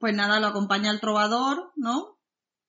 [0.00, 2.18] Pues nada, lo acompaña el trovador, ¿no?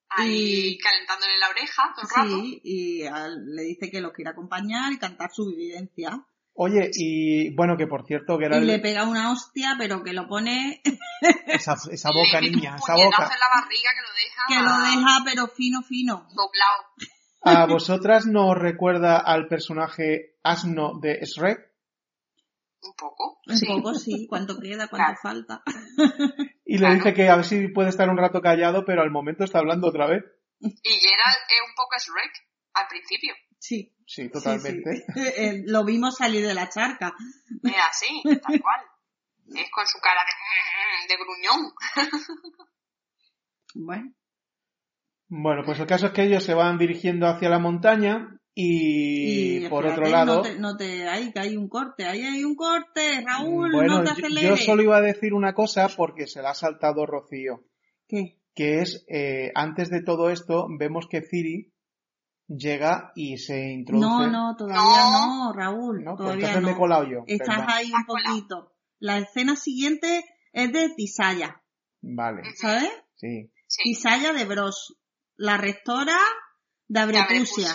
[0.09, 2.41] ahí calentándole la oreja todo el rato.
[2.43, 6.25] Sí, y le dice que lo quiere acompañar y cantar su vivencia.
[6.61, 8.57] Oye, y bueno, que por cierto, que era.
[8.57, 10.81] Y le pega una hostia, pero que lo pone.
[11.47, 13.31] esa, esa boca, le niña, esa boca.
[13.33, 14.43] en la barriga que lo deja.
[14.45, 16.27] Que lo deja, pero fino, fino.
[16.35, 16.83] Doblado.
[17.43, 21.59] ¿A vosotras nos recuerda al personaje asno de Shrek?
[22.81, 23.39] Un poco.
[23.47, 24.27] Un poco, sí.
[24.27, 24.89] ¿Cuánto queda?
[24.89, 25.63] ¿Cuánto falta?
[26.65, 29.45] Y le dice que a ver si puede estar un rato callado, pero al momento
[29.45, 30.25] está hablando otra vez.
[30.59, 32.33] Y Gerald es un poco Shrek
[32.73, 33.33] al principio.
[33.59, 33.93] Sí.
[34.09, 35.05] Sí, totalmente.
[35.15, 37.13] Eh, lo vimos salir de la charca.
[37.63, 38.81] Es así, tal cual.
[39.55, 41.73] Es con su cara de, de gruñón.
[43.75, 44.11] Bueno.
[45.27, 49.85] Bueno, pues el caso es que ellos se van dirigiendo hacia la montaña y, por
[49.85, 50.37] otro lado...
[50.37, 53.99] No te, no te, ahí que hay un corte, ahí hay un corte, Raúl, bueno,
[53.99, 54.49] no te aceleres.
[54.49, 57.63] Yo solo iba a decir una cosa porque se la ha saltado Rocío.
[58.07, 58.39] ¿Qué?
[58.55, 61.71] Que es, eh, antes de todo esto, vemos que Ciri
[62.49, 64.07] llega y se introduce.
[64.07, 66.03] No, no, todavía no, Raúl.
[66.03, 66.67] No, pues todavía entonces no.
[66.67, 67.23] me he colado yo.
[67.27, 67.65] Estás perdón.
[67.69, 68.73] ahí un poquito.
[68.99, 71.61] La escena siguiente es de Tisaya,
[72.01, 72.89] Vale, ¿sabes?
[73.15, 73.51] sí.
[73.67, 73.83] Sí.
[73.83, 74.97] Tisaya de Bros,
[75.35, 76.17] la rectora
[76.87, 77.69] de Abrepusia.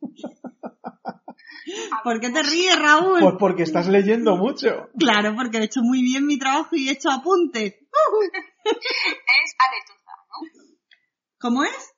[2.02, 3.20] ¿Por qué te ríes, Raúl?
[3.20, 4.88] Pues porque estás leyendo mucho.
[4.98, 7.74] Claro, porque he hecho muy bien mi trabajo y he hecho apuntes.
[8.64, 10.36] Es aretuza, ¿no?
[11.38, 11.94] ¿Cómo es?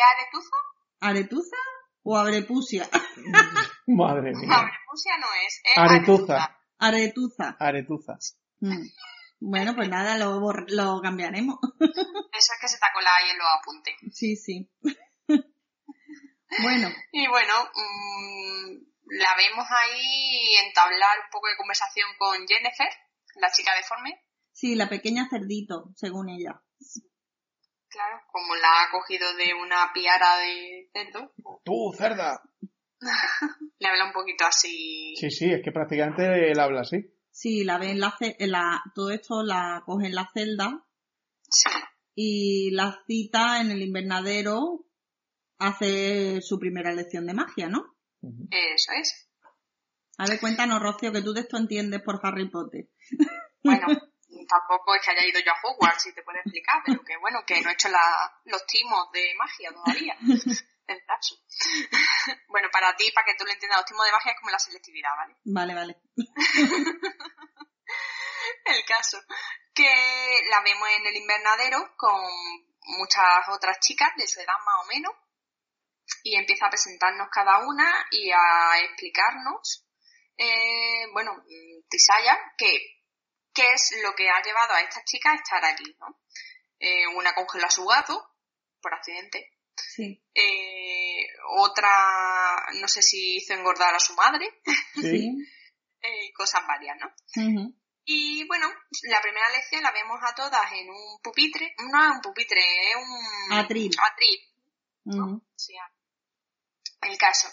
[0.00, 0.56] ¿Es aretuza?
[1.00, 1.56] ¿Aretuza
[2.02, 2.88] o Abrepusia?
[3.86, 4.56] Madre mía.
[4.56, 5.60] Abrepusia no es.
[5.64, 6.58] es Aretuza.
[6.78, 7.56] Aretuza.
[7.58, 8.18] Aretuza.
[8.60, 8.86] Mm.
[9.40, 11.58] Bueno, pues nada, lo, cambiaremos.
[11.80, 13.94] Eso es que se te ha ahí en los apuntes.
[14.12, 14.70] Sí, sí.
[16.62, 18.74] Bueno, Y bueno, mm,
[19.06, 22.88] la vemos ahí entablar un poco de conversación con Jennifer,
[23.36, 24.20] la chica deforme.
[24.52, 26.60] sí, la pequeña cerdito, según ella.
[27.90, 31.32] Claro, como la ha cogido de una piara de cerdo,
[31.64, 32.40] Tú, cerda.
[33.78, 35.14] le habla un poquito así.
[35.16, 36.98] Sí, sí, es que prácticamente él habla así.
[37.32, 40.84] Sí, la ve en la, ce- en la todo esto la coge en la celda
[41.42, 41.68] Sí.
[42.14, 44.84] y la cita en el invernadero
[45.58, 47.96] hace su primera lección de magia, ¿no?
[48.22, 49.28] Eso es.
[50.18, 52.88] A ver, cuéntanos, Rocío, que tú de esto entiendes por Harry Potter.
[53.64, 53.86] Bueno,
[54.48, 57.40] tampoco es que haya ido yo a Hogwarts, si te puedo explicar, pero que bueno,
[57.46, 60.16] que no he hecho la- los timos de magia todavía.
[60.86, 61.36] El caso.
[62.48, 64.58] bueno, para ti, para que tú lo entiendas, los timos de magia es como la
[64.58, 65.36] selectividad, ¿vale?
[65.44, 65.96] Vale, vale.
[68.64, 69.18] El caso.
[69.74, 72.20] Que la vemos en el invernadero con
[72.98, 75.12] muchas otras chicas de su edad más o menos.
[76.24, 79.86] Y empieza a presentarnos cada una y a explicarnos,
[80.36, 82.99] eh, bueno, mm, Tisaya, que,
[83.52, 86.20] qué es lo que ha llevado a estas chicas a estar aquí, ¿no?
[86.78, 88.30] Eh, una congeló a su gato,
[88.80, 89.52] por accidente.
[89.76, 90.22] Sí.
[90.34, 94.60] Eh, otra, no sé si hizo engordar a su madre.
[94.94, 95.30] Sí.
[96.02, 97.74] eh, cosas varias, ¿no?
[98.04, 98.66] Y bueno,
[99.02, 101.74] la primera lección la vemos a todas en un pupitre.
[101.90, 102.60] No es un pupitre,
[102.90, 103.52] es un...
[103.52, 103.92] Atril.
[104.02, 104.40] Atril,
[105.04, 105.42] Ujú.
[105.54, 105.74] sí.
[107.02, 107.48] El caso,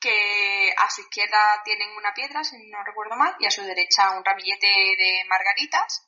[0.00, 4.16] que a su izquierda tienen una piedra, si no recuerdo mal, y a su derecha
[4.16, 6.04] un ramillete de margaritas.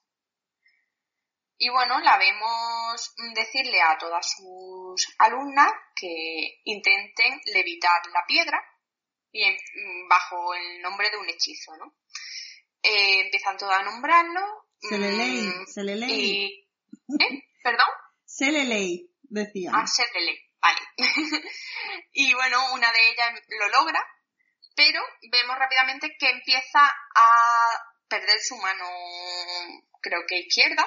[1.58, 8.62] Y bueno, la vemos decirle a todas sus alumnas que intenten levitar la piedra
[9.30, 9.58] y en-
[10.08, 11.94] bajo el nombre de un hechizo, ¿no?
[12.82, 14.40] Eh, empiezan todas a nombrarlo.
[14.80, 16.10] Se le ley, mm, se le ley.
[16.46, 16.68] y...
[17.22, 17.42] ¿Eh?
[17.62, 17.86] ¿Perdón?
[18.24, 19.70] Se le ley, decía.
[19.74, 20.80] Ah, se le ley, vale.
[22.12, 24.04] y bueno, una de ellas lo logra,
[24.74, 26.80] pero vemos rápidamente que empieza
[27.14, 28.86] a perder su mano,
[30.00, 30.86] creo que izquierda,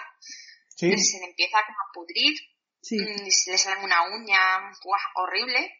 [0.75, 2.35] Sí, se le empieza como a pudrir,
[2.81, 2.97] Sí.
[2.97, 4.39] mm, y se le salen una uña
[4.83, 4.99] ¡buah!
[5.15, 5.71] horrible,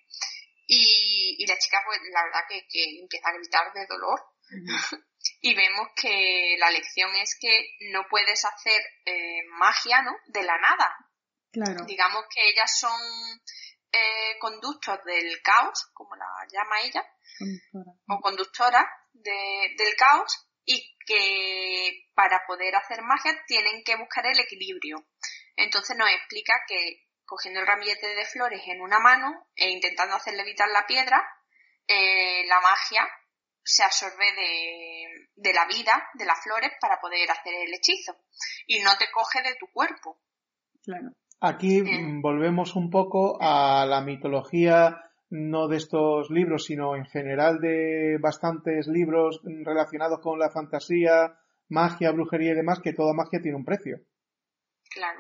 [0.68, 4.20] y, y la chica, pues la verdad que, que empieza a gritar de dolor.
[5.40, 10.12] Y vemos que la lección es que no puedes hacer eh, magia, ¿no?
[10.28, 10.96] De la nada.
[11.52, 11.86] Claro.
[11.86, 13.00] Digamos que ellas son
[13.94, 17.06] eh, conductos del caos, como la llama ella,
[17.38, 17.92] Conductora.
[18.10, 24.40] o conductoras de- del caos, y que para poder hacer magia tienen que buscar el
[24.40, 25.06] equilibrio.
[25.56, 30.34] Entonces nos explica que cogiendo el ramillete de flores en una mano e intentando hacer
[30.36, 31.22] levitar la piedra,
[31.88, 33.08] eh, la magia
[33.64, 38.16] se absorbe de, de la vida de las flores para poder hacer el hechizo
[38.68, 40.20] y no te coge de tu cuerpo.
[40.84, 41.10] Claro.
[41.46, 42.22] Aquí Bien.
[42.22, 48.88] volvemos un poco a la mitología, no de estos libros, sino en general de bastantes
[48.88, 53.98] libros relacionados con la fantasía, magia, brujería y demás, que toda magia tiene un precio.
[54.90, 55.20] Claro.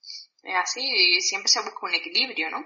[0.00, 2.62] Es así, siempre se busca un equilibrio, ¿no?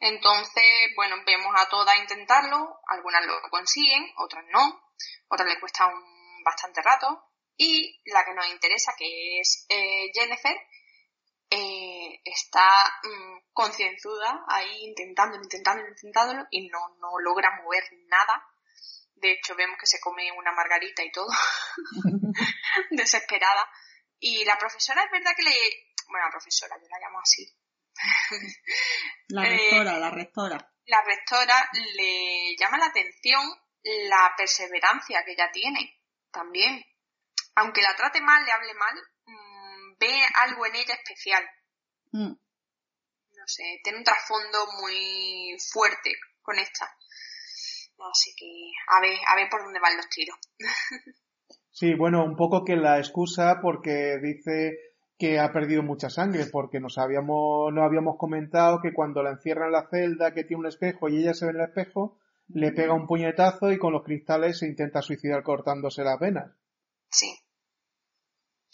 [0.00, 0.64] Entonces,
[0.96, 4.82] bueno, vemos a todas intentarlo, algunas lo consiguen, otras no,
[5.28, 7.27] otras le cuesta un bastante rato,
[7.58, 10.56] y la que nos interesa, que es eh, Jennifer,
[11.50, 18.46] eh, está mm, concienzuda ahí intentando, intentando, intentándolo y no, no logra mover nada.
[19.14, 21.26] De hecho, vemos que se come una margarita y todo,
[22.90, 23.68] desesperada.
[24.20, 25.54] Y la profesora es verdad que le...
[26.08, 27.44] Bueno, la profesora, yo la llamo así.
[29.28, 30.72] la rectora, eh, la rectora.
[30.86, 33.42] La rectora le llama la atención
[33.82, 36.84] la perseverancia que ella tiene también.
[37.60, 38.96] Aunque la trate mal, le hable mal,
[39.98, 41.42] ve algo en ella especial.
[42.12, 42.32] Mm.
[42.32, 46.86] No sé, tiene un trasfondo muy fuerte con esta.
[48.10, 48.46] Así que
[48.96, 50.38] a ver, a ver por dónde van los tiros.
[51.70, 54.78] sí, bueno, un poco que la excusa porque dice
[55.18, 59.66] que ha perdido mucha sangre, porque nos habíamos, no habíamos comentado que cuando la encierra
[59.66, 62.70] en la celda que tiene un espejo y ella se ve en el espejo, le
[62.70, 66.52] pega un puñetazo y con los cristales se intenta suicidar cortándose las venas.
[67.10, 67.26] Sí.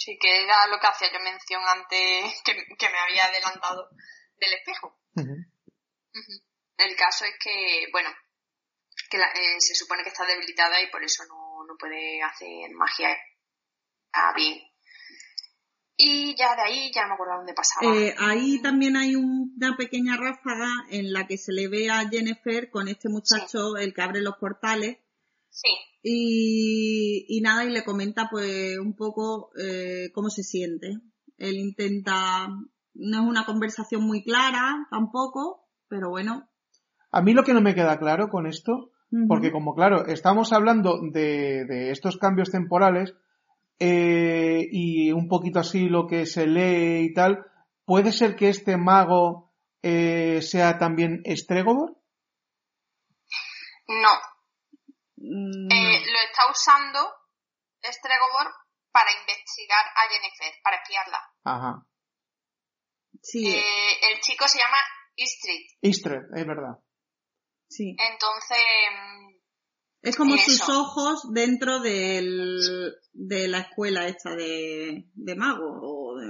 [0.04, 3.88] Sí, que era lo que hacía yo mención antes, que, me había adelantado
[4.36, 4.98] del espejo.
[6.76, 8.10] El caso es que, bueno,
[9.08, 13.16] que eh, se supone que está debilitada y por eso no, no puede hacer magia
[14.12, 14.60] a bien.
[15.96, 17.96] Y ya de ahí ya no me acuerdo dónde pasaba.
[17.96, 22.68] Eh, ahí también hay una pequeña ráfaga en la que se le ve a Jennifer
[22.68, 24.98] con este muchacho, el que abre los portales.
[25.54, 25.68] Sí.
[26.02, 30.98] Y, nada, y le comenta pues un poco eh, cómo se siente.
[31.38, 32.48] Él intenta,
[32.94, 36.50] no es una conversación muy clara tampoco, pero bueno.
[37.12, 38.90] A mí lo que no me queda claro con esto,
[39.28, 43.14] porque como claro, estamos hablando de, de estos cambios temporales
[43.78, 47.46] eh, y un poquito así lo que se lee y tal,
[47.84, 51.96] ¿puede ser que este mago eh, sea también Estregobor?
[53.86, 54.33] No,
[55.24, 57.00] Mm, eh, lo está usando
[57.82, 58.52] Stregobor
[58.92, 61.18] para investigar a Jennifer, para espiarla.
[61.44, 61.86] Ajá.
[63.22, 63.48] Sí.
[63.48, 64.76] Eh, el chico se llama
[65.16, 65.66] Istrid.
[65.80, 66.78] Istrid, es verdad.
[67.68, 67.96] Sí.
[67.98, 68.58] Entonces.
[68.92, 69.34] Mm,
[70.02, 76.26] es como sus ojos dentro del, de la escuela esta de, de mago o de,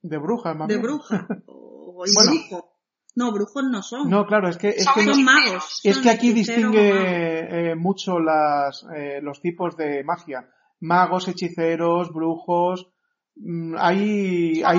[0.00, 1.26] de bruja, De bruja.
[1.46, 2.71] O, bueno,
[3.14, 4.08] no, brujos no son.
[4.08, 5.80] No, claro, es que, es son, que, magos.
[5.84, 10.48] Es que aquí distingue eh, mucho las, eh, los tipos de magia.
[10.80, 12.90] Magos, hechiceros, brujos.
[13.36, 14.78] Mm, hay, hay,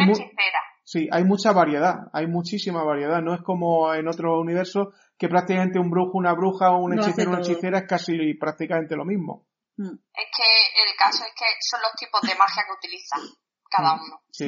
[0.84, 3.22] sí, hay mucha variedad, hay muchísima variedad.
[3.22, 7.30] No es como en otro universo que prácticamente un brujo, una bruja o un hechicero,
[7.30, 9.48] una hechicera es casi prácticamente lo mismo.
[9.78, 9.94] Mm.
[9.94, 13.22] Es que el caso es que son los tipos de magia que utilizan
[13.70, 14.22] cada mm, uno.
[14.32, 14.46] Sí.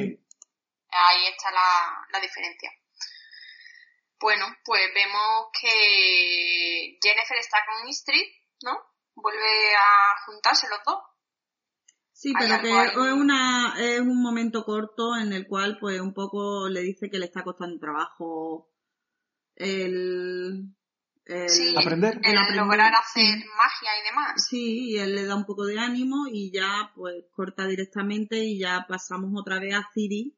[0.90, 2.70] Ahí está la, la diferencia.
[4.20, 8.26] Bueno, pues vemos que Jennifer está con Istrid,
[8.62, 8.78] ¿no?
[9.14, 10.98] Vuelve a juntarse los dos.
[12.12, 16.66] Sí, pero que es, una, es un momento corto en el cual pues un poco
[16.66, 18.70] le dice que le está costando trabajo
[19.54, 20.74] el,
[21.76, 22.18] aprender.
[22.22, 24.46] El, lograr hacer magia y demás.
[24.48, 28.60] Sí, y él le da un poco de ánimo y ya pues corta directamente y
[28.60, 30.34] ya pasamos otra vez a Ciri.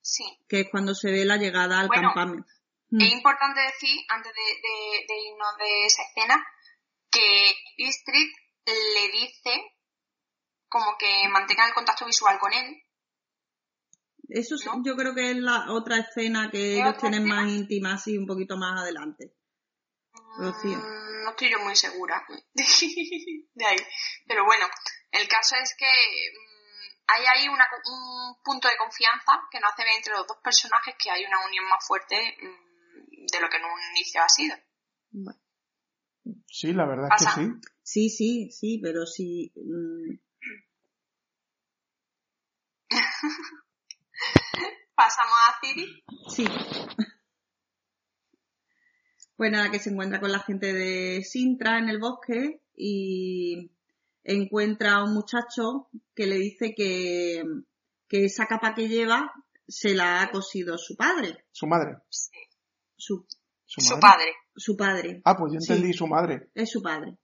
[0.00, 0.24] Sí.
[0.48, 2.46] Que es cuando se ve la llegada al campamento.
[2.94, 3.02] Mm.
[3.02, 6.46] Es importante decir, antes de, irnos de esa escena,
[7.10, 8.32] que Istrid
[8.66, 9.50] le dice
[10.68, 12.82] como que mantenga el contacto visual con él.
[14.28, 14.54] Eso
[14.84, 18.56] yo creo que es la otra escena que ellos tienen más íntima, así un poquito
[18.56, 19.34] más adelante.
[20.38, 23.76] Mm, no estoy yo muy segura de ahí.
[24.26, 24.66] Pero bueno,
[25.10, 27.58] el caso es que mm, hay ahí un
[28.44, 31.64] punto de confianza que no hace ver entre los dos personajes que hay una unión
[31.68, 32.36] más fuerte
[33.32, 34.54] de lo que en un inicio ha sido.
[36.46, 37.50] Sí, la verdad es que sí.
[37.82, 39.52] Sí, sí, sí, pero sí.
[39.56, 40.18] Mm.
[44.94, 46.04] ¿Pasamos a Ciri?
[46.28, 46.46] Sí.
[49.36, 53.72] Pues nada, que se encuentra con la gente de Sintra en el bosque y
[54.22, 57.42] encuentra a un muchacho que le dice que,
[58.08, 59.32] que esa capa que lleva
[59.66, 61.44] se la ha cosido su padre.
[61.50, 61.98] Su madre.
[62.08, 62.30] Sí.
[62.96, 63.26] Su,
[63.66, 64.32] ¿Su, padre.
[64.54, 65.22] Su padre.
[65.24, 66.50] Ah, pues yo entendí su madre.
[66.54, 67.18] Es su padre.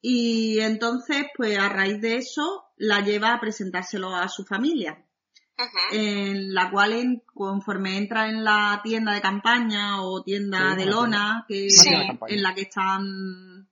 [0.00, 5.02] Y entonces, pues a raíz de eso, la lleva a presentárselo a su familia.
[5.90, 11.68] En la cual, conforme entra en la tienda de campaña o tienda de lona, que
[12.28, 13.68] en la que están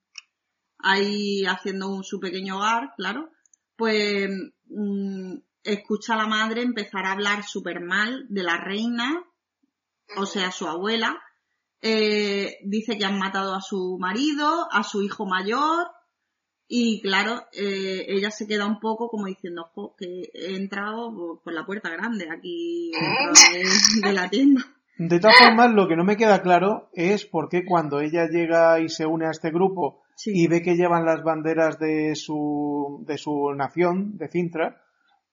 [0.79, 3.31] ahí haciendo un, su pequeño hogar, claro,
[3.77, 4.31] pues
[4.67, 9.25] mm, escucha a la madre empezar a hablar súper mal de la reina,
[10.17, 11.21] o sea, su abuela.
[11.81, 15.87] Eh, dice que han matado a su marido, a su hijo mayor,
[16.67, 21.53] y claro, eh, ella se queda un poco como diciendo "Jo, que he entrado por
[21.53, 24.63] la puerta grande aquí dentro de, de la tienda.
[24.97, 28.81] De todas formas, lo que no me queda claro es por qué cuando ella llega
[28.81, 30.31] y se une a este grupo Sí.
[30.33, 34.81] y ve que llevan las banderas de su, de su nación, de Cintra,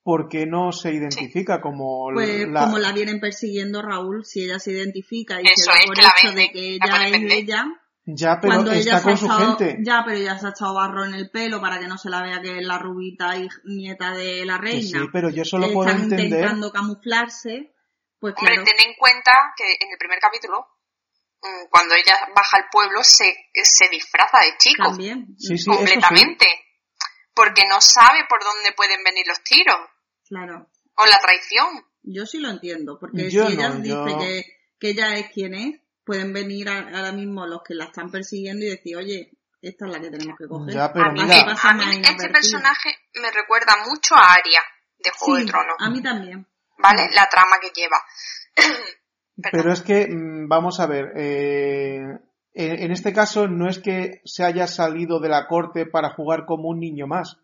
[0.02, 2.60] ¿por qué no se identifica como Pues la...
[2.64, 5.96] como la vienen persiguiendo Raúl, si ella se identifica y Eso se da es, por
[5.98, 7.64] la hecho de que la ella es ella,
[8.04, 9.78] Ya, pero cuando ella está se ha con su echado, gente.
[9.84, 12.22] ya, pero ya se ha echado barro en el pelo para que no se la
[12.22, 14.98] vea que es la rubita y nieta de la reina.
[15.00, 16.26] sí, pero yo solo puedo Están entender...
[16.26, 17.72] intentando camuflarse,
[18.18, 20.66] pues Hombre, claro, ten en cuenta que en el primer capítulo,
[21.42, 24.82] mm, cuando ella baja al pueblo, se, se disfraza de chico.
[24.88, 25.26] también.
[25.38, 26.16] Sí, sí, eso sí.
[27.34, 29.76] Porque no sabe por dónde pueden venir los tiros.
[30.28, 30.68] Claro.
[30.96, 31.84] O la traición.
[32.02, 34.44] Yo sí lo entiendo, porque Yo si ella no, dice yo- que,
[34.78, 38.64] que ella es quien es, pueden venir a- ahora mismo los que la están persiguiendo
[38.66, 39.30] y decir, oye,
[39.60, 40.74] esta es la que tenemos que coger.
[40.74, 41.24] Ya, pero a mira-
[41.62, 44.60] a mí este personaje me recuerda mucho a Aria
[44.98, 45.76] de Juego Sí, de Tronos.
[45.78, 46.46] a mí también.
[46.78, 47.08] ¿Vale?
[47.14, 48.02] La trama que lleva.
[49.52, 52.00] Pero es que, mm, vamos a ver, eh,
[52.54, 56.44] en, en este caso no es que se haya salido de la corte para jugar
[56.46, 57.38] como un niño más,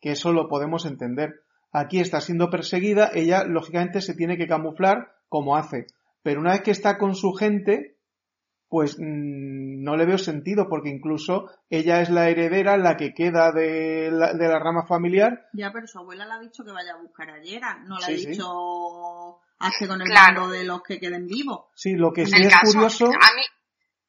[0.00, 1.40] que eso lo podemos entender.
[1.72, 5.86] Aquí está siendo perseguida, ella lógicamente se tiene que camuflar como hace,
[6.22, 7.96] pero una vez que está con su gente,
[8.68, 13.50] pues mm, no le veo sentido, porque incluso ella es la heredera, la que queda
[13.52, 16.94] de la, de la rama familiar, Ya, pero su abuela le ha dicho que vaya
[16.94, 17.78] a buscar a Yera.
[17.86, 18.26] No le Sí, ha sí.
[18.30, 20.42] dicho hazte con el Claro.
[20.42, 21.66] mando de los que queden vivos.
[21.74, 23.06] sí, lo que sí el es caso, curioso...
[23.06, 23.42] a mí,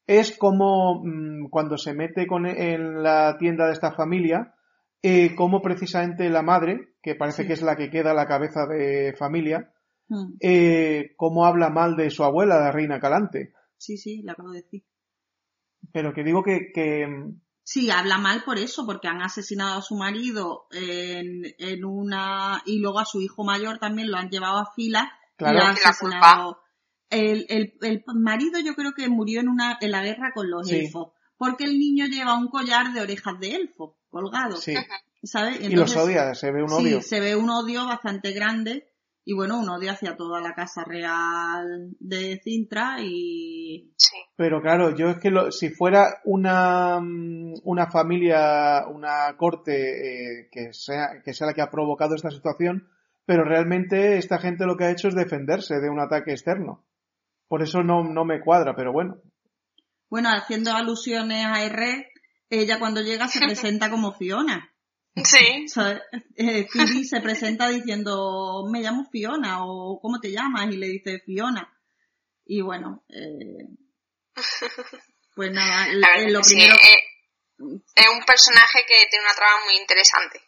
[0.08, 4.54] es como mm, cuando se mete con, en la tienda de esta familia,
[5.02, 7.48] eh, como precisamente la madre, que parece Sí.
[7.48, 9.72] que es la que queda a la cabeza de familia,
[10.08, 10.36] Hmm.
[10.40, 13.54] eh, cómo habla mal de su abuela, la reina Calante.
[13.78, 14.84] Sí, sí, le acabo de decir.
[15.92, 19.82] Pero que digo que, que mm, Sí, habla mal por eso, porque han asesinado a
[19.82, 22.62] su marido en, en una...
[22.68, 25.58] y luego a su hijo mayor también lo han llevado a fila Claro.
[25.58, 26.60] y han Y la asesinado.
[27.16, 30.68] El, el, el marido yo creo que murió en una en la guerra con los
[30.68, 30.76] Sí.
[30.86, 34.74] elfos, porque el niño lleva un collar de orejas de elfo colgado, sí,
[35.24, 35.60] ¿sabes?
[35.62, 37.02] y los odia, se ve un sí, odio.
[37.02, 38.88] se ve un odio bastante grande
[39.26, 44.16] y bueno, un odio hacia toda la casa real de Cintra y sí.
[44.36, 50.50] Pero claro, yo es que lo- si fuera una, mm, una familia, una corte eh,
[50.52, 52.88] que, sea, que sea la que ha provocado esta situación,
[53.26, 56.84] pero realmente esta gente lo que ha hecho es defenderse de un ataque externo.
[57.48, 59.22] Por eso no, no me cuadra, pero bueno.
[60.10, 62.12] bueno, haciendo alusiones a R,
[62.50, 64.72] ella cuando llega se presenta como Fiona.
[65.24, 65.66] Sí.
[66.36, 70.74] Eh, Phoebe se presenta diciendo, me llamo Fiona o ¿cómo te llamas?
[70.74, 71.72] Y le dice Fiona.
[72.46, 73.66] Y bueno, eh,
[75.36, 77.16] pues nada, eh, lo sí, primero, eh,
[77.96, 80.42] es un personaje que tiene una trama muy interesante.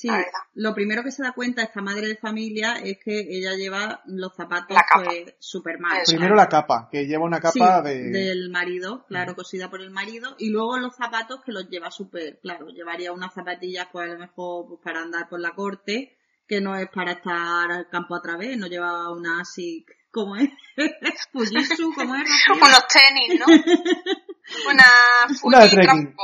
[0.00, 0.40] Sí, la verdad.
[0.54, 4.34] lo primero que se da cuenta esta madre de familia es que ella lleva los
[4.34, 6.00] zapatos pues super mal.
[6.00, 6.12] Eso.
[6.12, 8.10] Primero la capa, que lleva una capa Sí, de...
[8.10, 12.40] del marido, claro, cosida por el marido, y luego los zapatos que los lleva súper,
[12.40, 16.60] claro, llevaría unas zapatillas pues a lo mejor pues, para andar por la corte, que
[16.60, 20.48] no es para estar al campo a través, no lleva una así, ¿cómo es?
[21.32, 22.22] Fujitsu, ¿cómo es?
[22.48, 22.66] Rocío?
[22.66, 23.46] Unos tenis, ¿no?
[24.70, 24.84] Una
[25.28, 26.14] Fuji Una de.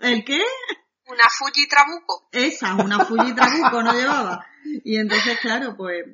[0.00, 0.42] ¿El qué?
[1.06, 2.28] Una Fuji Trabuco.
[2.32, 4.46] Esa, una Fuji Trabuco no llevaba.
[4.84, 6.04] Y entonces, claro, pues,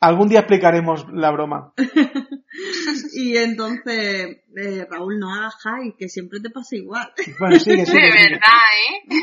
[0.00, 1.72] Algún día explicaremos la broma.
[3.14, 7.12] y entonces, eh, Raúl, no hagas high, que siempre te pasa igual.
[7.40, 8.30] Bueno, sigue, De sigue, sigue.
[8.30, 8.48] verdad,
[8.86, 9.18] ¿eh?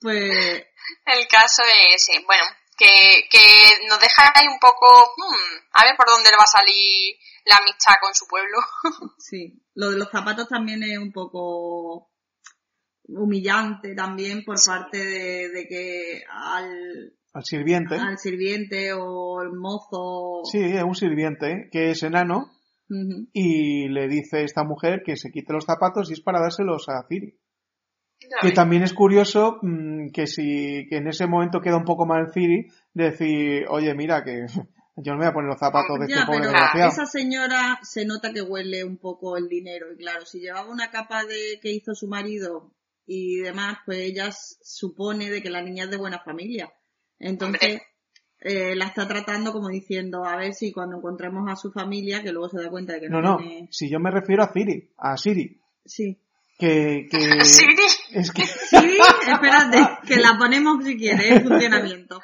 [0.00, 0.66] Pues,
[1.06, 1.62] El caso
[1.94, 2.42] es, eh, bueno,
[2.76, 6.58] que, que nos deja ahí un poco, hmm, a ver por dónde le va a
[6.58, 7.16] salir
[7.46, 8.58] la amistad con su pueblo.
[9.18, 12.11] Sí, lo de los zapatos también es un poco
[13.08, 17.96] humillante también por parte de, de que al, Al sirviente.
[17.96, 22.52] al sirviente o el mozo Sí, es un sirviente que es enano
[23.32, 26.88] y le dice a esta mujer que se quite los zapatos y es para dárselos
[26.90, 27.38] a Ciri.
[28.42, 32.30] Que también es curioso mm, que si que en ese momento queda un poco mal
[32.32, 34.46] Ciri decir, oye, mira que
[34.96, 36.88] yo no me voy a poner los zapatos de este ya, pobre pero desgraciado.
[36.90, 40.90] esa señora se nota que huele un poco el dinero y claro, si llevaba una
[40.90, 42.72] capa de que hizo su marido
[43.06, 46.72] y demás, pues ella supone de que la niña es de buena familia.
[47.18, 47.80] Entonces,
[48.40, 52.32] eh, la está tratando como diciendo, a ver si cuando encontremos a su familia, que
[52.32, 53.68] luego se da cuenta de que no, No, no, tiene...
[53.70, 56.18] si yo me refiero a Ciri, a Siri, Sí.
[56.58, 57.74] que, que Siri.
[58.12, 58.98] es que Sí,
[59.32, 62.20] espérate, que la ponemos si quieres en funcionamiento.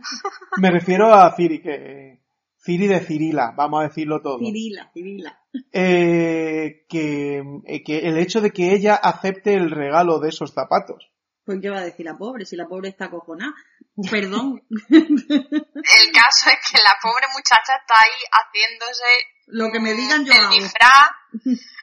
[0.58, 2.21] Me refiero a Ciri, que
[2.64, 4.38] Ciri de Cirila, vamos a decirlo todo.
[4.38, 5.38] Cirila, Cirila.
[5.72, 11.10] Eh, que, eh, que el hecho de que ella acepte el regalo de esos zapatos.
[11.44, 13.52] Pues qué va a decir la pobre, si la pobre está acojonada.
[14.10, 14.62] Perdón.
[14.88, 19.04] El caso es que la pobre muchacha está ahí haciéndose
[19.48, 21.08] Lo que me digan yo el disfraz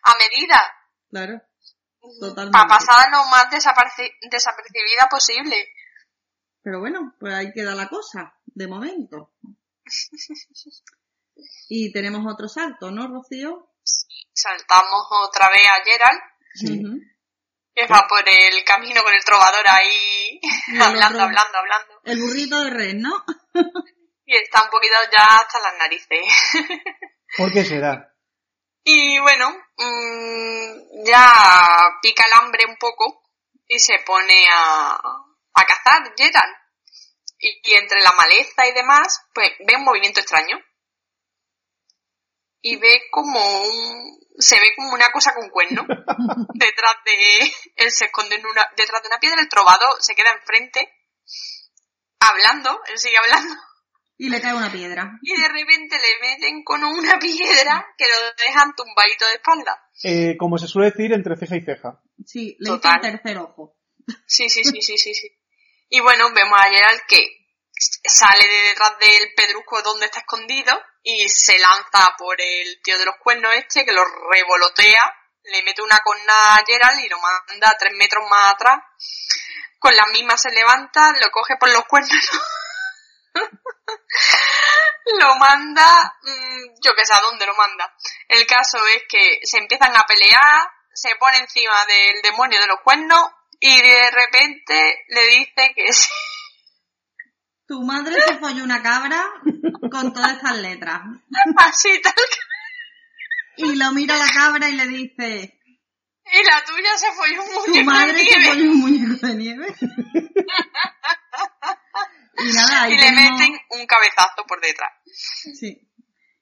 [0.03, 0.61] a medida.
[1.09, 1.41] Claro.
[2.21, 2.57] Totalmente.
[2.57, 5.55] Para pasar lo más desaperci- desapercibida posible.
[6.63, 9.33] Pero bueno, pues ahí queda la cosa, de momento.
[11.69, 13.69] Y tenemos otro salto, ¿no, Rocío?
[14.33, 16.19] Saltamos otra vez a Gerald,
[16.55, 16.81] Sí.
[17.75, 20.39] Que va por el camino con el trovador ahí,
[20.73, 22.01] el hablando, otro- hablando, hablando.
[22.03, 23.23] El burrito de red, ¿no?
[24.25, 26.19] Y está un poquito ya hasta las narices.
[27.37, 28.13] ¿Por qué será?
[28.83, 31.33] Y bueno, mm, ya
[32.01, 33.23] pica el hambre un poco
[33.67, 36.55] y se pone a, a cazar Gerald.
[37.39, 40.57] Y, y entre la maleza y demás, pues ve un movimiento extraño.
[42.61, 44.19] Y ve como un...
[44.37, 45.83] se ve como una cosa con cuerno
[46.53, 47.51] detrás de...
[47.77, 50.91] Él se esconde en una, detrás de una piedra, el trovador se queda enfrente,
[52.19, 53.55] hablando, él sigue hablando,
[54.17, 55.17] Y le cae una piedra.
[55.21, 59.81] y de repente le meten con una piedra que lo dejan tumbadito de espalda.
[60.03, 62.01] Eh, como se suele decir, entre ceja y ceja.
[62.25, 62.95] Sí, le hizo Total.
[63.05, 63.77] el tercer ojo.
[64.27, 65.29] Sí, sí, sí, sí, sí, sí.
[65.89, 67.39] Y bueno, vemos a Gerald que
[68.03, 73.05] sale de detrás del pedrusco donde está escondido y se lanza por el tío de
[73.05, 75.13] los cuernos este que lo revolotea,
[75.43, 78.79] le mete una corna a Gerald y lo manda tres metros más atrás.
[79.79, 82.11] Con las mismas se levanta, lo coge por los cuernos,
[85.19, 87.95] lo manda, mm, yo que sé a dónde lo manda.
[88.27, 92.81] El caso es que se empiezan a pelear, se pone encima del demonio de los
[92.83, 96.09] cuernos y de repente le dice que sí.
[97.67, 99.23] Tu madre se folló una cabra
[99.91, 101.01] con todas estas letras.
[101.57, 102.13] así tal
[103.57, 105.59] Y lo mira la cabra y le dice,
[106.31, 108.45] y la tuya se fue un tu muñeco madre de se nieve.
[108.45, 109.67] folló un muñeco de nieve.
[112.37, 114.91] y nada, ahí y le meten un cabezazo por detrás.
[115.05, 115.89] Sí.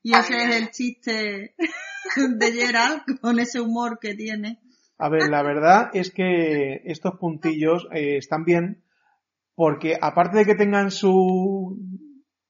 [0.04, 1.56] Y ese es el chiste
[2.16, 4.60] de Gerald con ese humor que tiene.
[4.98, 8.84] A ver, la verdad es que estos puntillos eh, están bien
[9.58, 11.80] porque aparte de que tengan su,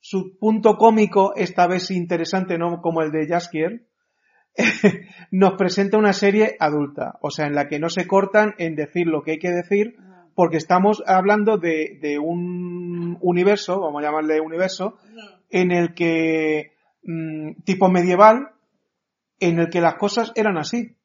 [0.02, 3.88] su punto cómico, esta vez interesante, no como el de Jaskier,
[5.32, 9.08] nos presenta una serie adulta, o sea, en la que no se cortan en decir
[9.08, 9.95] lo que hay que decir,
[10.36, 14.98] porque estamos hablando de, de un universo, vamos a llamarle universo,
[15.50, 16.74] en el que,
[17.04, 18.50] mm, tipo medieval,
[19.39, 20.97] en el que las cosas eran así.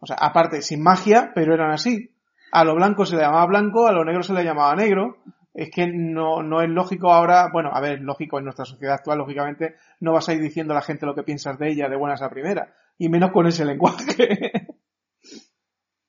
[0.00, 2.10] O sea, aparte, sin magia, pero eran así.
[2.52, 5.18] A lo blanco se le llamaba blanco, a lo negro se le llamaba negro.
[5.52, 9.18] Es que no, no es lógico ahora, bueno, a ver, lógico en nuestra sociedad actual,
[9.18, 11.96] lógicamente, no vas a ir diciendo a la gente lo que piensas de ella de
[11.96, 12.74] buenas a primera.
[12.98, 14.52] Y menos con ese lenguaje.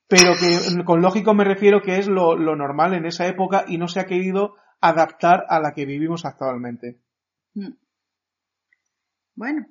[0.07, 3.77] Pero que con lógico me refiero que es lo, lo normal en esa época y
[3.77, 6.99] no se ha querido adaptar a la que vivimos actualmente.
[7.53, 7.71] Mm.
[9.35, 9.67] Bueno,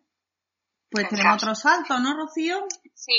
[0.91, 2.57] pues tenemos otro salto, ¿no, Rocío?
[2.95, 3.13] Sí.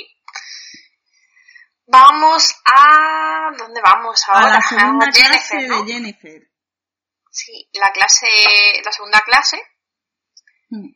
[1.92, 3.50] Vamos a...
[3.58, 4.54] ¿Dónde vamos A ahora?
[4.54, 5.84] la segunda A Jennifer, clase ¿no?
[5.84, 6.42] de Jennifer.
[7.30, 8.28] Sí, la clase,
[8.84, 9.62] la segunda clase.
[10.70, 10.88] Mm.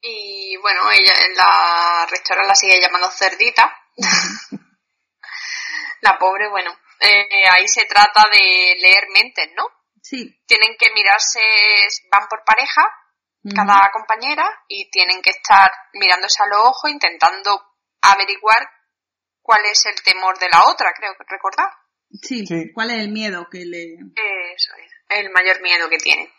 [0.00, 3.72] Y bueno, ella, la rectora la sigue llamando cerdita.
[6.00, 9.66] la pobre, bueno, eh, ahí se trata de leer mentes, ¿no?
[10.02, 10.36] Sí.
[10.46, 11.40] Tienen que mirarse,
[12.10, 12.82] van por pareja,
[13.44, 13.54] Ujú.
[13.54, 18.68] cada compañera, y tienen que estar mirándose a los ojos, intentando averiguar
[19.50, 21.68] cuál es el temor de la otra, creo que recordar.
[22.22, 22.46] Sí.
[22.46, 22.70] Sí.
[22.72, 23.82] ¿Cuál es el miedo que le...
[24.54, 26.32] Eso es, el mayor miedo que tiene.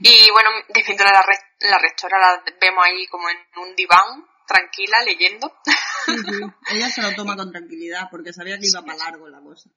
[0.00, 4.24] Y bueno, de mientras la, re- la rectora la vemos ahí como en un diván,
[4.48, 5.60] tranquila, leyendo.
[6.06, 6.40] Sí, sí.
[6.74, 9.70] Ella se lo toma con tranquilidad porque sabía que iba para largo la cosa.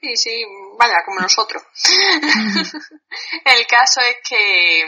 [0.00, 0.44] Sí, sí,
[0.76, 1.62] vaya, como nosotros.
[3.44, 4.84] El caso es que,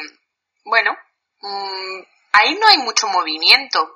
[0.65, 0.93] bueno,
[1.41, 2.01] mm,
[2.33, 3.96] ahí no hay mucho movimiento.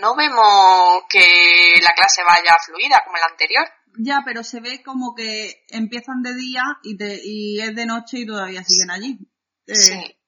[0.00, 3.64] No vemos que la clase vaya fluida como la anterior.
[3.98, 8.18] Ya, pero se ve como que empiezan de día y, te, y es de noche
[8.18, 9.18] y todavía siguen allí.
[9.66, 10.18] Eh, Sí.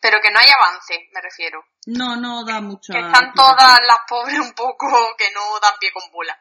[0.00, 1.64] Pero que no hay avance, me refiero.
[1.86, 2.92] No, no da mucho.
[2.92, 6.38] Que están todas las pobres un poco que no dan pie con bola.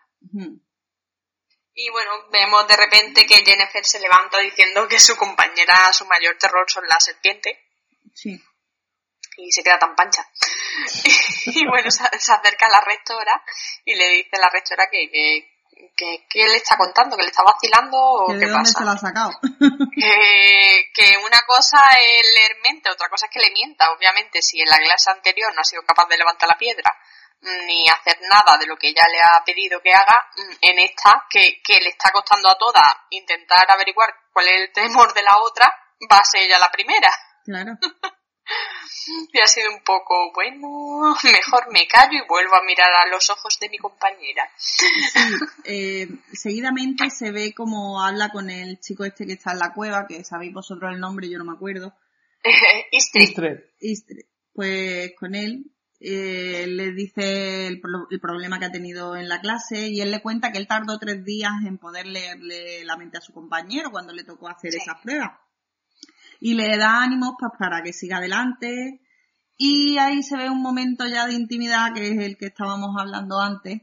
[1.73, 6.38] Y bueno, vemos de repente que Jennifer se levanta diciendo que su compañera, su mayor
[6.38, 7.57] terror son las serpientes.
[8.13, 8.39] Sí.
[9.38, 10.27] Y se queda tan pancha.
[11.45, 13.41] y bueno, se, se acerca a la rectora
[13.85, 15.57] y le dice a la rectora que, que,
[15.95, 18.79] que, que le está contando, que le está vacilando o ¿De qué dónde pasa.
[18.79, 19.31] se lo ha sacado?
[19.95, 23.91] que, que una cosa es leer mente, otra cosa es que le mienta.
[23.91, 26.91] Obviamente, si en la clase anterior no ha sido capaz de levantar la piedra
[27.41, 30.79] mm, ni hacer nada de lo que ella le ha pedido que haga, mm, en
[30.79, 35.21] esta, que, que le está costando a todas intentar averiguar cuál es el temor de
[35.21, 35.65] la otra,
[36.11, 37.09] va a ser ella la primera.
[37.45, 37.77] Claro.
[39.33, 43.29] Y ha sido un poco, bueno, mejor me callo y vuelvo a mirar a los
[43.29, 44.49] ojos de mi compañera.
[44.57, 44.85] Sí,
[45.65, 50.07] eh, seguidamente se ve como habla con el chico este que está en la cueva,
[50.07, 51.93] que sabéis vosotros el nombre, yo no me acuerdo.
[52.91, 53.59] Istri, Istred.
[53.79, 54.25] Istre.
[54.53, 59.39] Pues con él eh, le dice el, pro- el problema que ha tenido en la
[59.41, 63.17] clase y él le cuenta que él tardó tres días en poder leerle la mente
[63.17, 64.77] a su compañero cuando le tocó hacer Sí.
[64.81, 65.31] esas pruebas.
[66.39, 69.01] Y le da ánimos pues, para que siga adelante.
[69.57, 73.39] Y ahí se ve un momento ya de intimidad, que es el que estábamos hablando
[73.39, 73.81] antes,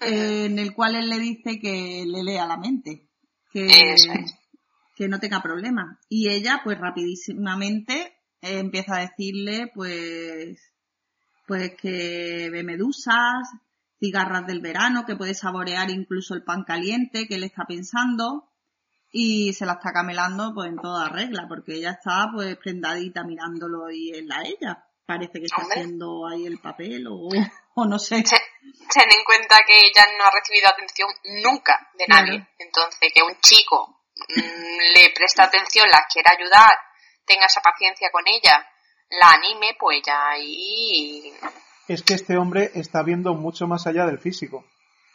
[0.00, 3.08] eh, en el cual él le dice que le lea la mente.
[3.52, 4.06] Que, es.
[4.94, 5.98] que no tenga problemas.
[6.08, 10.60] Y ella, pues rapidísimamente, eh, empieza a decirle, pues,
[11.46, 13.48] pues que ve medusas,
[13.98, 18.48] cigarras del verano, que puede saborear incluso el pan caliente, que él está pensando,
[19.10, 23.90] y se la está camelando pues en toda regla, porque ella está pues prendadita mirándolo
[23.90, 24.84] y él a ella.
[25.06, 25.80] Parece que está Hombre.
[25.80, 27.28] haciendo ahí el papel o,
[27.74, 28.16] o no sé.
[28.22, 28.38] Ten,
[28.92, 31.08] ten en cuenta que ella no ha recibido atención
[31.42, 32.26] nunca de Claro.
[32.26, 32.46] nadie.
[32.58, 34.02] Entonces, que un chico
[34.36, 36.70] mm, le presta atención, la quiera ayudar,
[37.24, 38.66] tenga esa paciencia con ella,
[39.18, 41.32] la anime, pues ya ahí.
[41.88, 44.66] Es que este hombre está viendo mucho más allá del físico.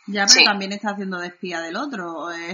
[0.05, 0.43] Ya, pero Sí.
[0.43, 2.29] también está haciendo de espía del otro.
[2.31, 2.51] eh,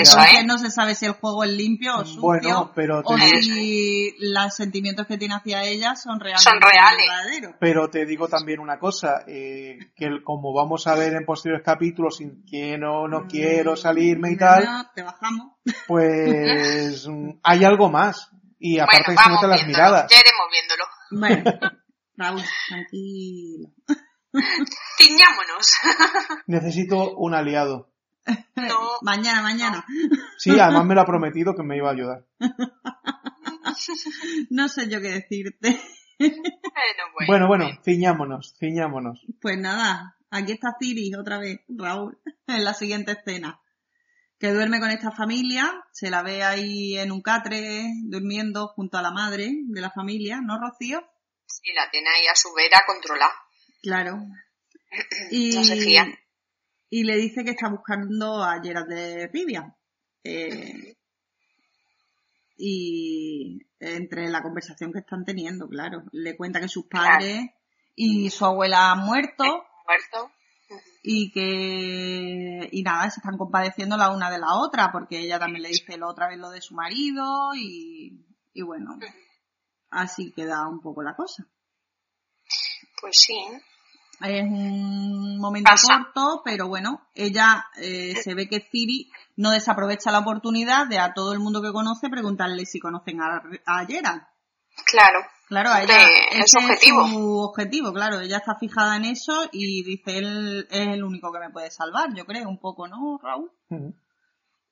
[0.00, 0.44] Eso Entonces es.
[0.46, 2.20] no se sabe si el juego es limpio o sucio.
[2.20, 6.42] Bueno, pero te o si los sentimientos que tiene hacia ella son reales.
[6.42, 7.04] Son reales.
[7.08, 7.54] verdaderos.
[7.60, 11.64] Pero te digo también una cosa, eh, que el- como vamos a ver en posteriores
[11.64, 15.52] capítulos, sin quiero, no quiero salirme y tal, te bajamos.
[15.86, 18.30] pues mm, hay algo más.
[18.58, 20.10] Y aparte bueno, que se notan las miradas.
[20.10, 20.84] ya iremos viéndolo.
[21.12, 21.76] Bueno,
[22.16, 23.68] Raúl, tranquilo.
[24.98, 25.72] Ciñámonos.
[26.46, 27.90] Necesito un aliado.
[28.54, 28.98] No.
[29.02, 29.84] Mañana, mañana.
[30.38, 32.24] Sí, además me lo ha prometido que me iba a ayudar.
[34.50, 35.80] No sé yo qué decirte.
[36.18, 37.26] Bueno, bueno.
[37.26, 39.24] Bueno, bueno, ciñámonos, ciñámonos.
[39.40, 43.60] Pues nada, aquí está Ciri otra vez, Raúl, en la siguiente escena.
[44.38, 49.02] Que duerme con esta familia, se la ve ahí en un catre, durmiendo junto a
[49.02, 51.02] la madre de la familia, ¿no, Rocío?
[51.46, 53.32] Sí, la tiene ahí a su vera controlada.
[53.82, 54.18] Claro.
[55.30, 56.06] Y, No se fía.
[56.90, 59.76] y le dice que está buscando a Gerard de Rivia.
[60.24, 60.96] Eh,
[62.56, 67.48] y entre la conversación que están teniendo, claro, le cuenta que sus padres
[67.94, 69.44] y su abuela han muerto
[69.86, 70.32] Muerto.
[71.02, 75.62] y que y nada se están compadeciendo la una de la otra porque ella también
[75.62, 78.98] le dice la otra vez lo de su marido y, y bueno
[79.90, 81.46] así queda un poco la cosa
[83.00, 83.34] Pues sí.
[84.22, 86.04] Es un momento Pasa.
[86.12, 91.14] corto pero bueno ella eh, se ve que Ciri no desaprovecha la oportunidad de a
[91.14, 94.22] todo el mundo que conoce preguntarle si conocen a, a Gerald
[94.84, 95.20] Claro.
[95.48, 95.96] Claro, a ella
[96.30, 97.04] es ese objetivo.
[97.04, 101.32] es su objetivo, claro, ella está fijada en eso y dice él es el único
[101.32, 103.50] que me puede salvar, yo creo, un poco, ¿no, Raúl?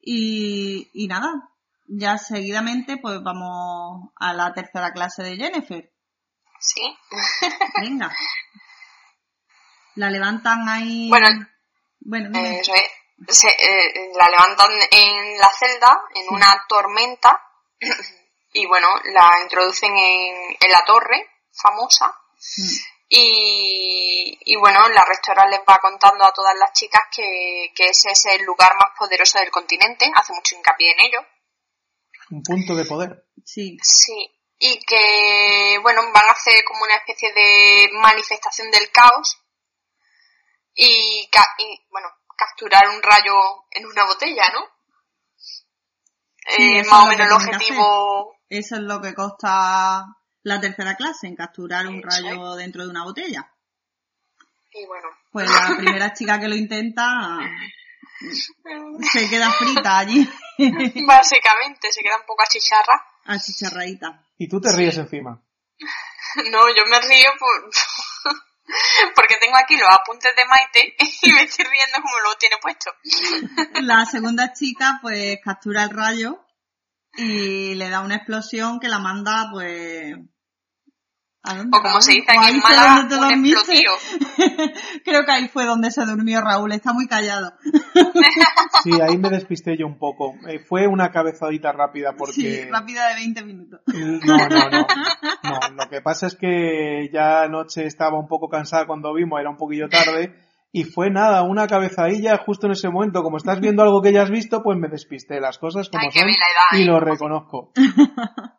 [0.00, 1.50] Y, y nada,
[1.88, 5.92] ya seguidamente pues vamos a la tercera clase de Jennifer.
[6.60, 6.82] Sí.
[7.80, 8.12] Venga.
[9.98, 11.08] La levantan ahí.
[11.08, 11.28] Bueno,
[12.00, 12.38] bueno.
[12.38, 13.36] Eh, Eso es.
[13.36, 17.42] Se, eh, la levantan en la celda, en una tormenta,
[18.52, 22.14] y bueno, la introducen en, en la torre famosa.
[23.08, 28.12] Y, y bueno, la rectora les va contando a todas las chicas que, que ese
[28.12, 31.18] es el lugar más poderoso del continente, hace mucho hincapié en ello.
[32.30, 33.24] Un punto de poder.
[33.44, 34.30] Sí, Sí,
[34.60, 39.38] y que, bueno, van a hacer como una especie de manifestación del caos
[40.80, 43.34] y, ca- y, bueno, capturar un rayo
[43.70, 44.60] en una botella, ¿no?
[45.36, 49.14] Sí, Eh, eso más es o lo que menos el objetivo, eso es lo que
[49.14, 50.04] consta
[50.44, 53.52] la tercera clase, en capturar un rayo dentro de una botella.
[54.72, 57.38] y bueno, Pues la primera chica que lo intenta
[59.12, 60.28] se queda frita allí,
[61.06, 63.04] básicamente se queda un poco achicharra.
[63.24, 64.24] achicharradita.
[64.38, 65.42] Y tú te ríes encima.
[66.52, 67.70] No, yo me río por...
[69.14, 72.92] porque tengo aquí los apuntes de Maite y me estoy riendo como lo tiene puesto.
[73.82, 76.44] La segunda chica pues captura el rayo
[77.14, 80.14] y le da una explosión que la manda pues
[81.72, 83.90] O como se dice aquí en Málaga, un explotío.
[85.04, 87.52] Creo que ahí fue donde se durmió Raúl, está muy callado.
[88.82, 90.34] sí, ahí me despisté yo un poco.
[90.48, 92.32] Eh, fue una cabezadita rápida porque...
[92.32, 93.80] Sí, rápida de 20 minutos.
[93.86, 94.86] No, no, no.
[95.42, 99.50] No, lo que pasa es que ya anoche estaba un poco cansada cuando vimos, era
[99.50, 100.34] un poquillo tarde
[100.70, 103.22] y fue nada, una cabezadilla justo en ese momento.
[103.22, 106.28] Como estás viendo algo que ya has visto, pues me despisté las cosas como son
[106.72, 107.72] y lo reconozco.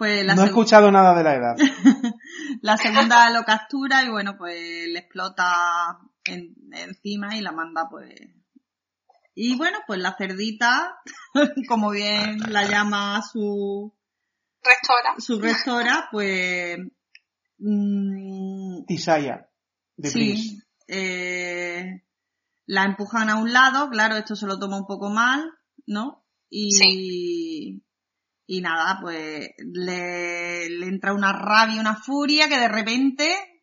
[0.00, 1.56] Pues no he escuchado nada de la edad.
[2.62, 8.14] la segunda lo captura y bueno, pues le explota encima y la manda pues...
[9.34, 10.96] Y bueno, pues la cerdita,
[11.68, 13.94] como bien la llama su...
[14.62, 15.16] Rectora.
[15.18, 16.78] Su rectora, pues...
[17.58, 19.50] Mmm, Tisaya.
[19.98, 22.04] De sí, eh,
[22.64, 25.52] la empujan a un lado, claro, esto se lo toma un poco mal,
[25.86, 26.24] ¿no?
[26.48, 27.82] Y,
[28.52, 33.62] y nada, pues le, le entra una rabia, una furia que de repente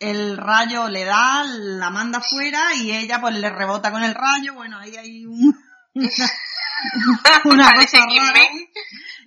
[0.00, 4.54] el rayo le da, la manda fuera y ella pues le rebota con el rayo.
[4.54, 5.56] Bueno, ahí hay un,
[5.94, 8.40] una, cosa rara.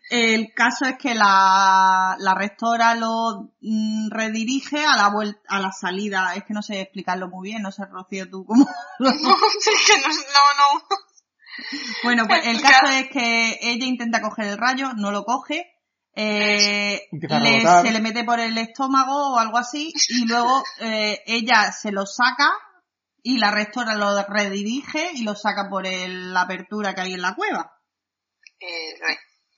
[0.10, 5.72] El caso es que la, la rectora lo mm, redirige a la vuelta, a la
[5.72, 6.34] salida.
[6.36, 8.68] Es que no sé explicarlo muy bien, no sé, Rocío, tú cómo.
[9.00, 11.07] no, no, no.
[12.04, 15.78] Bueno, pues el caso es que ella intenta coger el rayo, no lo coge,
[16.16, 21.92] eh, se le mete por el estómago o algo así, y luego eh, ella se
[21.92, 22.52] lo saca
[23.22, 27.36] y la rectora lo redirige y lo saca por la apertura que hay en la
[27.36, 27.74] cueva.
[28.60, 28.96] Eh,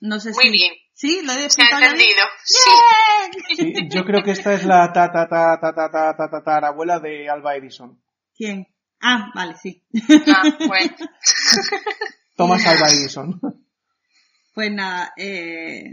[0.01, 0.73] no sé Muy bien.
[0.93, 2.25] Sí, lo he entendido.
[2.43, 3.89] Sí.
[3.89, 6.99] Yo creo que esta es la ta ta ta ta ta ta ta ta, abuela
[6.99, 8.03] de Alba Edison.
[8.35, 8.67] ¿Quién?
[9.01, 9.81] Ah, vale, sí.
[10.27, 10.95] Ah, bueno.
[12.35, 13.39] Thomas Alva Edison.
[14.51, 15.85] Pues nada, eh,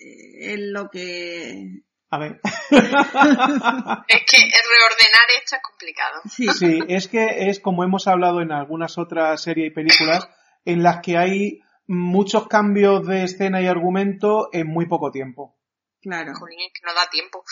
[0.00, 1.82] eh, es lo que...
[2.08, 2.40] A ver.
[2.70, 6.20] es que reordenar esto es complicado.
[6.30, 6.48] Sí.
[6.48, 10.30] sí, es que es como hemos hablado en algunas otras series y películas
[10.64, 15.58] en las que hay muchos cambios de escena y argumento en muy poco tiempo.
[16.00, 16.32] Claro.
[16.32, 17.42] que no da tiempo.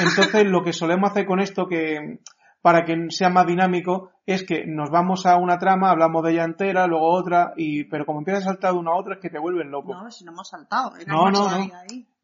[0.00, 2.18] Entonces, lo que solemos hacer con esto, que
[2.64, 6.44] para que sea más dinámico, es que nos vamos a una trama, hablamos de ella
[6.44, 9.28] entera, luego otra, y pero como empiezas a saltar de una a otra es que
[9.28, 9.92] te vuelven loco.
[9.92, 10.92] No, si no hemos saltado.
[11.06, 11.70] No, no, no.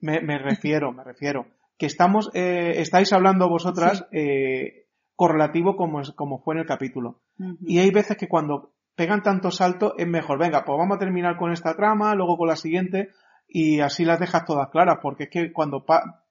[0.01, 1.45] Me, me, refiero, me refiero.
[1.77, 7.21] Que estamos, eh, estáis hablando vosotras eh, correlativo como, como fue en el capítulo.
[7.61, 11.37] Y hay veces que cuando pegan tanto salto es mejor, venga, pues vamos a terminar
[11.37, 13.11] con esta trama, luego con la siguiente,
[13.47, 15.85] y así las dejas todas claras, porque es que cuando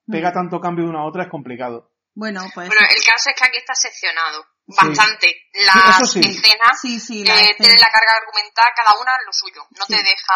[0.08, 1.89] pega tanto cambio de una a otra es complicado.
[2.14, 2.68] Bueno, pues.
[2.68, 5.28] Bueno, el caso es que aquí está seccionado bastante.
[5.54, 9.68] Las escenas eh, tienen la carga argumental, cada una lo suyo.
[9.78, 10.36] No te deja.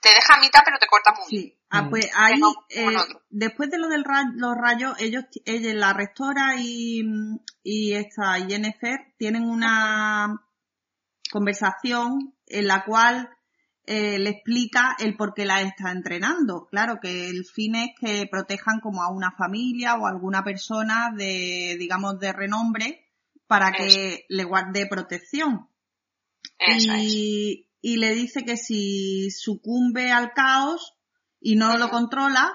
[0.00, 1.58] Te deja a mitad, pero te corta muy bien.
[1.70, 1.90] Ah, mm.
[1.90, 2.96] pues ahí, eh,
[3.30, 4.04] después de lo del
[4.34, 7.02] los rayos, ellos, ella, la rectora y,
[7.62, 10.28] y esta Jennifer tienen una
[11.30, 13.30] conversación en la cual
[13.84, 16.68] eh, le explica el por qué la está entrenando.
[16.70, 21.10] Claro que el fin es que protejan como a una familia o a alguna persona
[21.16, 23.06] de, digamos, de renombre
[23.46, 25.68] para que le guarde protección.
[26.58, 30.94] y, y le dice que si sucumbe al caos
[31.40, 32.52] y no lo controla,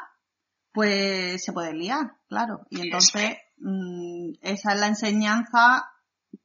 [0.72, 2.66] pues se puede liar, claro.
[2.70, 5.92] Y entonces mm, esa es la enseñanza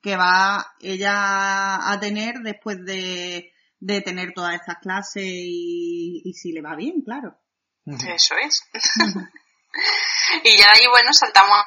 [0.01, 3.52] que va ella a tener después de
[3.83, 7.37] de tener todas estas clases y, y si le va bien, claro.
[7.85, 8.63] Eso es.
[10.45, 11.59] y ya ahí, bueno, saltamos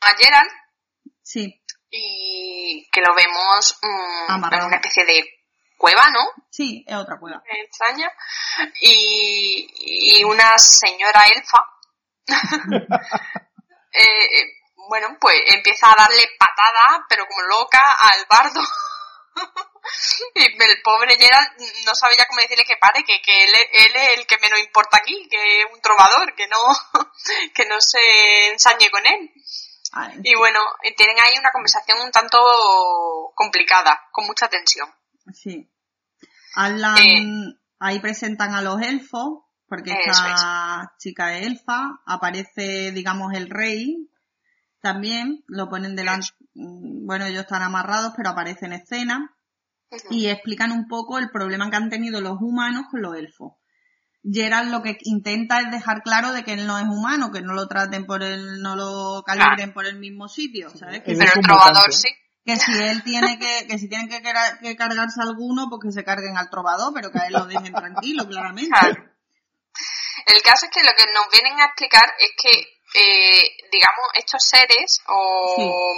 [0.00, 0.50] a Gerald.
[1.22, 1.62] Sí.
[1.90, 5.22] Y que lo vemos mm, en una especie de
[5.76, 6.24] cueva, ¿no?
[6.50, 7.42] Sí, es otra cueva.
[7.44, 8.10] Extraña.
[8.80, 9.68] Y,
[10.20, 11.58] y una señora elfa.
[13.92, 14.46] Eh, eh,
[14.88, 18.60] bueno, pues empieza a darle patada, pero como loca, al bardo.
[20.34, 21.50] Y el pobre Gerald
[21.86, 23.50] no sabía cómo decirle que pare, que, que él,
[23.94, 26.56] es el que menos importa aquí, que es un trovador, que no,
[27.54, 29.30] que no se ensañe con él.
[30.22, 30.60] Y bueno,
[30.96, 32.38] tienen ahí una conversación un tanto
[33.34, 34.88] complicada, con mucha tensión.
[35.32, 35.68] Sí.
[36.54, 37.58] Hablan, eh.
[37.80, 44.08] ahí presentan a los elfos, porque esta chica es elfa, aparece, digamos, el rey,
[44.80, 49.36] también, lo ponen delante, mm, bueno, ellos están amarrados, pero aparece en escena
[50.08, 53.54] y explican un poco el problema que han tenido los humanos con los elfos.
[54.22, 57.54] Gerald lo que intenta es dejar claro de que él no es humano, que no
[57.54, 61.02] lo traten por el, no lo calibren por el mismo sitio, ¿sabes?
[61.04, 62.08] Pero el trovador sí.
[62.44, 66.04] Que si él tiene que, que si tienen que, que, cargarse alguno, pues que se
[66.04, 68.78] carguen al trovador, pero que a él lo dejen tranquilo, claramente.
[70.26, 74.42] El caso es que lo que nos vienen a explicar es que, eh, digamos, estos
[74.42, 75.94] seres o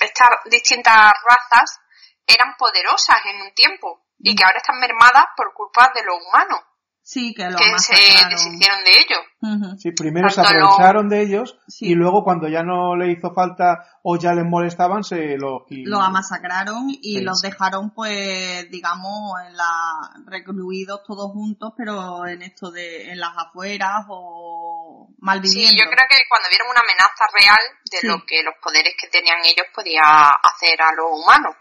[0.00, 1.80] estas distintas razas
[2.26, 6.60] eran poderosas en un tiempo y que ahora están mermadas por culpa de los humanos.
[7.02, 9.78] Sí, que, lo que se deshicieron de ellos.
[9.80, 14.16] Sí, primero se aprovecharon de ellos y luego cuando ya no le hizo falta o
[14.16, 15.64] ya les molestaban, se lo...
[15.68, 22.70] Lo amasacraron y los dejaron, pues, digamos, en la, recluidos todos juntos, pero en esto
[22.70, 25.70] de, en las afueras o malviviendo.
[25.70, 27.58] Sí, yo creo que cuando vieron una amenaza real
[27.90, 31.56] de lo que los poderes que tenían ellos podía hacer a los humanos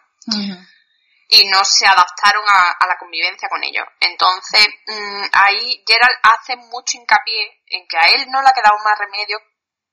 [1.32, 3.86] y no se adaptaron a, la convivencia con ellos.
[4.00, 8.78] Entonces, mm, ahí Gerald hace mucho hincapié en que a él no le ha quedado
[8.84, 9.38] más remedio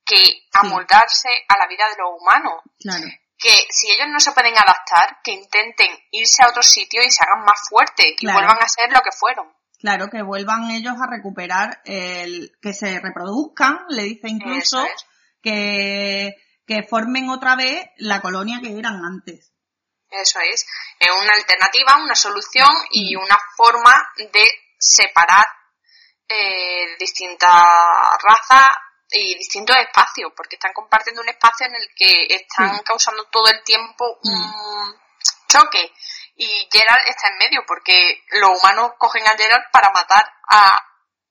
[0.03, 2.62] que amoldarse a la vida de los humanos.
[3.39, 7.22] Que si ellos no se pueden adaptar, que intenten irse a otro sitio y se
[7.22, 9.53] hagan más fuertes y vuelvan a ser lo que fueron.
[9.78, 14.82] Claro, que vuelvan ellos a recuperar el, que se reproduzcan, le dice incluso
[15.43, 16.34] que,
[16.66, 19.53] que formen otra vez la colonia que eran antes.
[20.11, 20.66] Eso es.
[20.98, 24.48] Es una alternativa, una solución y una forma de
[24.78, 25.44] separar
[26.28, 27.50] eh, distintas
[28.22, 28.68] razas
[29.11, 33.62] y distintos espacios, porque están compartiendo un espacio en el que están causando todo el
[33.64, 34.94] tiempo un
[35.48, 35.92] choque.
[36.36, 40.82] Y Gerald está en medio, porque los humanos cogen a Gerald para matar a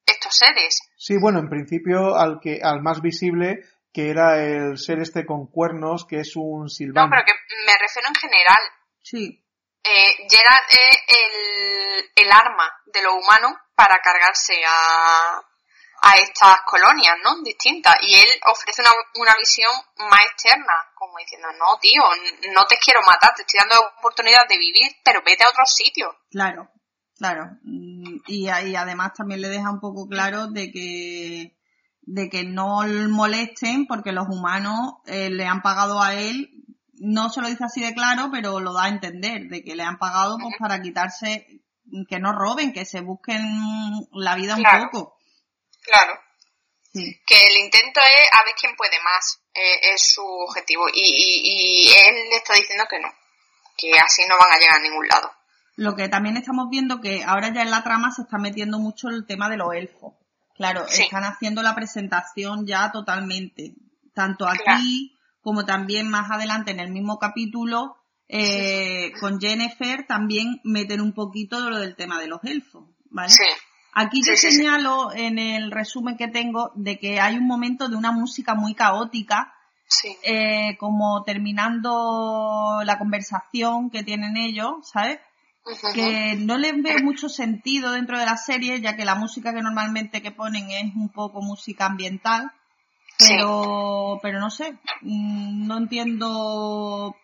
[0.05, 0.79] estos seres.
[0.97, 3.63] Sí, bueno, en principio al que al más visible
[3.95, 7.05] que era el ser este con cuernos, que es un silbán.
[7.05, 7.31] No, pero que
[7.65, 8.59] me refiero en general.
[9.01, 9.41] Sí.
[9.81, 15.39] Eh, Gerard es el, el, arma de lo humano para cargarse a,
[16.01, 17.41] a estas colonias, ¿no?
[17.41, 17.95] Distintas.
[18.01, 19.71] Y él ofrece una, una visión
[20.09, 22.03] más externa, como diciendo, no, tío,
[22.53, 26.17] no te quiero matar, te estoy dando oportunidad de vivir, pero vete a otro sitio.
[26.29, 26.69] Claro,
[27.17, 27.45] claro.
[27.63, 31.55] Mm, y, y además también le deja un poco claro de que
[32.05, 36.51] de que no molesten porque los humanos eh, le han pagado a él,
[36.93, 39.83] no se lo dice así de claro, pero lo da a entender, de que le
[39.83, 41.47] han pagado pues para quitarse,
[42.07, 43.41] que no roben, que se busquen
[44.11, 45.17] la vida un poco.
[45.81, 46.19] Claro.
[46.93, 50.87] Que el intento es a ver quién puede más, eh, es su objetivo.
[50.93, 53.09] Y, y, y él le está diciendo que no,
[53.77, 55.29] que así no van a llegar a ningún lado.
[55.75, 59.09] Lo que también estamos viendo que ahora ya en la trama se está metiendo mucho
[59.09, 60.13] el tema de los elfos
[60.55, 63.75] Claro, están haciendo la presentación ya totalmente,
[64.13, 67.97] tanto aquí como también más adelante en el mismo capítulo,
[68.27, 73.29] eh, con Jennifer también meten un poquito de lo del tema de los elfos, ¿vale?
[73.29, 73.43] Sí.
[73.93, 78.11] Aquí yo señalo en el resumen que tengo de que hay un momento de una
[78.11, 79.53] música muy caótica,
[80.23, 85.19] eh, como terminando la conversación que tienen ellos, ¿sabes?
[85.93, 89.61] Que no les veo mucho sentido dentro de la serie, ya que la música que
[89.61, 92.51] normalmente que ponen es un poco música ambiental,
[93.17, 97.15] pero, pero no sé, mm, no entiendo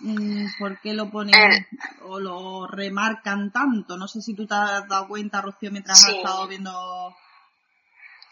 [0.00, 1.66] mm, por qué lo ponen eh.
[2.02, 3.96] o lo remarcan tanto.
[3.96, 6.70] No sé si tú te has dado cuenta, Rocío, mientras has estado viendo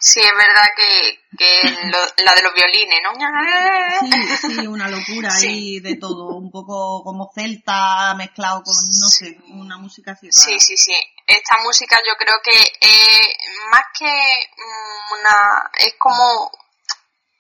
[0.01, 3.13] Sí, es verdad que, que la de los violines, ¿no?
[4.01, 9.37] Sí, sí, una locura ahí de todo, un poco como celta mezclado con, no sé,
[9.49, 10.29] una música así.
[10.31, 10.95] Sí, sí, sí.
[11.27, 13.29] Esta música yo creo que es
[13.73, 14.07] más que
[15.19, 16.45] una, es como,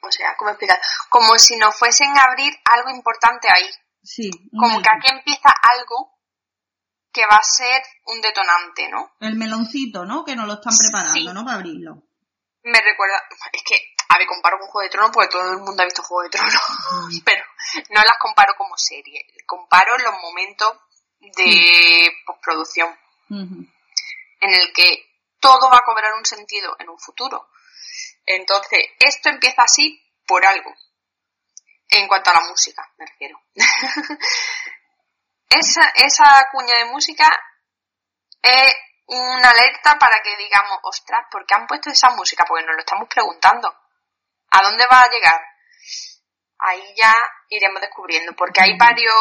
[0.02, 0.80] o sea, ¿cómo explicar?
[1.08, 3.70] Como si nos fuesen a abrir algo importante ahí.
[4.02, 4.30] Sí.
[4.50, 5.48] Como que aquí empieza
[5.78, 6.18] algo
[7.12, 9.12] que va a ser un detonante, ¿no?
[9.20, 10.24] El meloncito, ¿no?
[10.24, 11.44] Que nos lo están preparando, ¿no?
[11.44, 12.07] Para abrirlo
[12.62, 15.82] me recuerda, es que, a ver, comparo con Juego de Tronos porque todo el mundo
[15.82, 16.54] ha visto Juego de Tronos,
[17.24, 17.44] pero
[17.90, 20.76] no las comparo como serie, comparo los momentos
[21.20, 22.96] de postproducción
[23.30, 25.08] en el que
[25.40, 27.50] todo va a cobrar un sentido en un futuro.
[28.24, 30.74] Entonces, esto empieza así por algo.
[31.90, 33.40] En cuanto a la música, me refiero.
[35.50, 37.26] esa, esa cuña de música
[38.42, 38.74] es
[39.08, 42.44] una alerta para que digamos, ostras, ¿por qué han puesto esa música?
[42.46, 43.68] Porque nos lo estamos preguntando.
[44.50, 45.40] ¿A dónde va a llegar?
[46.58, 47.14] Ahí ya
[47.48, 49.14] iremos descubriendo, porque hay varios,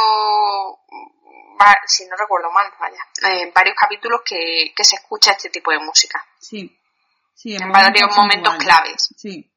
[1.86, 6.26] si no recuerdo mal, vaya, eh, varios capítulos que, se escucha este tipo de música.
[6.40, 6.78] Sí,
[7.34, 9.14] sí, en, varios momentos claves.
[9.16, 9.54] Sí.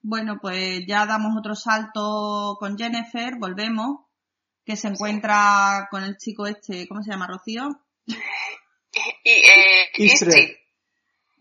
[0.00, 4.06] Bueno, pues ya damos otro salto con Jennifer, volvemos,
[4.64, 7.26] que se encuentra con el chico este, ¿cómo se llama?
[7.26, 7.68] Rocío.
[9.24, 10.50] Y, eh, Istrid.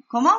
[0.07, 0.31] ¿Cómo?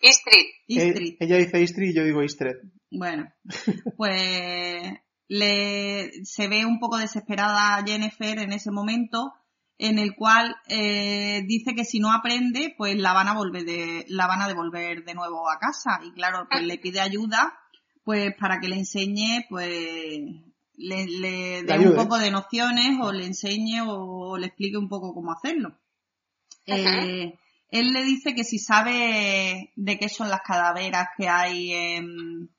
[0.00, 0.46] Istrid.
[0.66, 1.16] Istrid.
[1.20, 2.56] ella dice Istrid y yo digo Istrid.
[2.90, 3.32] Bueno,
[3.96, 4.82] pues
[5.28, 9.34] le, se ve un poco desesperada Jennifer en ese momento
[9.78, 14.04] en el cual eh, dice que si no aprende, pues la van a volver de,
[14.08, 16.00] la van a devolver de nuevo a casa.
[16.04, 17.56] Y claro, pues le pide ayuda,
[18.02, 19.68] pues para que le enseñe, pues
[20.74, 25.14] le, le dé un poco de nociones o le enseñe o le explique un poco
[25.14, 25.78] cómo hacerlo.
[26.68, 27.38] Eh,
[27.70, 32.50] él le dice que si sabe de qué son las calaveras que hay en,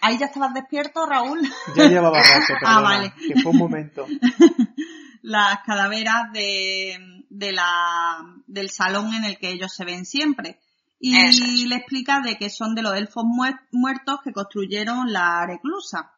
[0.00, 1.40] ¿Ahí ya estabas despierto, Raúl?
[1.76, 3.12] Ya llevaba rato, ah, vale.
[3.14, 4.06] que fue un momento.
[5.22, 10.58] las calaveras de, de la, del salón en el que ellos se ven siempre.
[11.00, 13.24] Y le explica de que son de los elfos
[13.70, 16.12] muertos que construyeron la reclusa.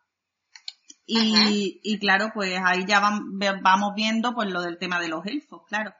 [1.04, 5.62] Y, y, claro, pues ahí ya vamos viendo pues lo del tema de los elfos,
[5.66, 5.92] claro.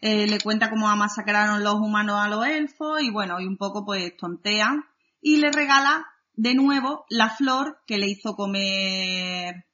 [0.00, 3.84] Eh, le cuenta cómo masacraron los humanos a los elfos y bueno, y un poco
[3.84, 4.84] pues tontean.
[5.20, 9.68] Y le regala de nuevo la flor que le hizo comer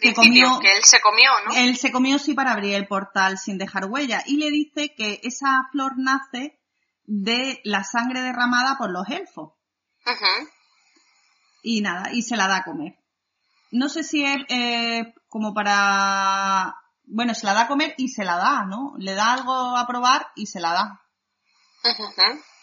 [0.00, 1.54] que, comió, que él se comió, ¿no?
[1.54, 5.20] Él se comió sí para abrir el portal sin dejar huella y le dice que
[5.22, 6.58] esa flor nace
[7.04, 9.52] de la sangre derramada por los elfos.
[11.62, 12.98] Y nada, y se la da a comer.
[13.70, 16.76] No sé si es eh, como para...
[17.04, 18.94] Bueno, se la da a comer y se la da, ¿no?
[18.98, 21.00] Le da algo a probar y se la da.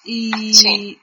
[0.03, 0.99] Y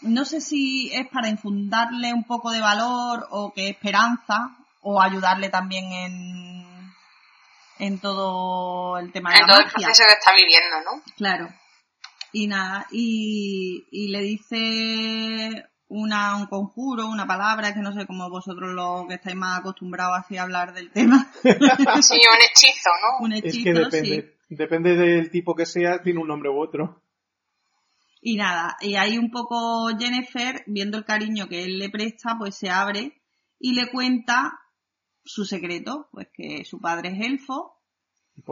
[0.00, 5.50] no sé si es para infundarle un poco de valor o que esperanza, o ayudarle
[5.50, 6.92] también en,
[7.78, 11.02] en todo el tema de en todo el proceso que está viviendo, ¿no?
[11.16, 11.48] Claro.
[12.32, 18.30] Y nada, y, y le dice una, un conjuro, una palabra, que no sé cómo
[18.30, 21.30] vosotros los que estáis más acostumbrados a hablar del tema.
[21.42, 23.24] sí, un hechizo, ¿no?
[23.24, 27.02] Un hechizo, es que depende, depende del tipo que sea, tiene un nombre u otro.
[28.22, 32.54] Y nada, y ahí un poco Jennifer, viendo el cariño que él le presta, pues
[32.54, 33.20] se abre
[33.58, 34.60] y le cuenta
[35.24, 37.79] su secreto, pues que su padre es elfo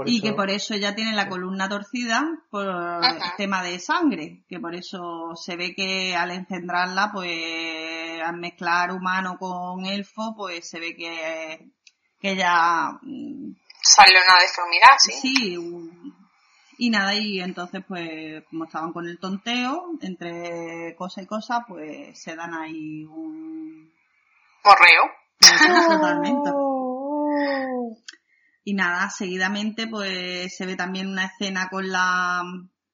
[0.06, 4.60] y que por eso ella tiene la columna torcida por el tema de sangre, que
[4.60, 10.80] por eso se ve que al engendrarla, pues al mezclar humano con elfo, pues se
[10.80, 11.70] ve que,
[12.20, 12.98] que ella...
[13.02, 15.12] Mm, Sale una deformidad, sí.
[15.12, 15.56] Sí,
[16.80, 22.20] y nada, y entonces pues como estaban con el tonteo, entre cosa y cosa, pues
[22.20, 23.90] se dan ahí un...
[24.62, 25.10] Correo.
[25.88, 26.50] Totalmente.
[28.68, 32.42] Y nada, seguidamente pues se ve también una escena con la,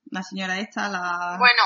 [0.05, 1.35] la señora esta, la...
[1.37, 1.63] Bueno,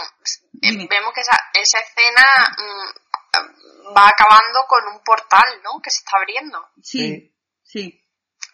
[0.62, 2.24] eh, vemos que esa, esa escena
[2.56, 5.82] mm, va acabando con un portal, ¿no?
[5.82, 6.70] Que se está abriendo.
[6.82, 8.02] Sí, sí.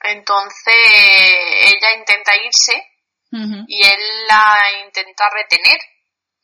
[0.03, 2.75] Entonces ella intenta irse
[3.69, 5.79] y él la intenta retener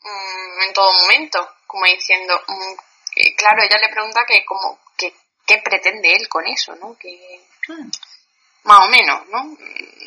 [0.02, 5.12] mm, en todo momento, como diciendo, mm, claro, ella le pregunta que como que
[5.44, 6.96] qué pretende él con eso, ¿no?
[6.96, 7.40] Que
[8.64, 9.56] más o menos, ¿no?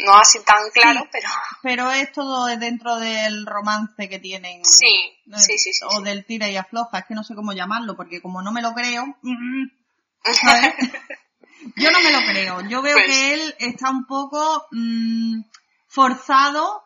[0.06, 1.28] No así tan claro, pero
[1.62, 4.66] pero es todo dentro del romance que tienen.
[4.66, 8.22] Sí, sí, sí, O del tira y afloja, es que no sé cómo llamarlo, porque
[8.22, 9.06] como no me lo creo,
[11.76, 12.62] yo no me lo creo.
[12.68, 15.42] Yo veo pues que él está un poco mm,
[15.88, 16.84] forzado,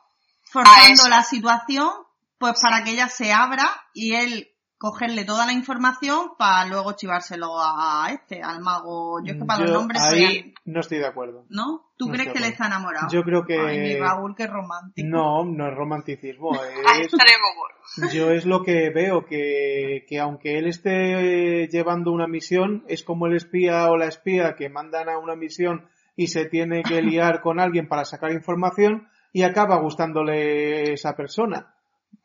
[0.51, 1.89] forzando la situación,
[2.37, 7.59] pues para que ella se abra y él cogerle toda la información para luego chivárselo
[7.59, 9.19] a este, al mago.
[9.23, 11.45] Yo es que para los nombres ahí no estoy de acuerdo.
[11.49, 11.91] ¿No?
[11.97, 13.07] ¿Tú crees que él está enamorado?
[13.11, 13.59] Yo creo que...
[13.59, 15.07] Ay, mi Raúl, qué romántico.
[15.07, 16.51] No, no es romanticismo.
[17.97, 18.13] Es...
[18.13, 23.27] Yo es lo que veo, que, que aunque él esté llevando una misión, es como
[23.27, 27.41] el espía o la espía que mandan a una misión y se tiene que liar
[27.41, 31.73] con alguien para sacar información y acaba gustándole esa persona.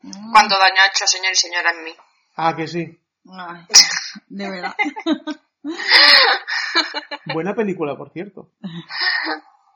[0.01, 1.91] ¿Cuánto daño ha hecho señor y señora en mí?
[2.35, 2.99] Ah, que sí.
[4.27, 4.75] de verdad.
[7.33, 8.51] Buena película, por cierto.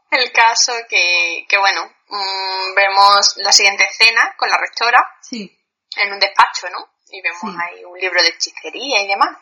[0.10, 5.06] El caso que, que bueno, mm, vemos la siguiente escena con la rectora.
[5.22, 5.58] Sí.
[5.96, 6.90] En un despacho, ¿no?
[7.10, 9.38] Y vemos ahí un libro de hechicería y demás.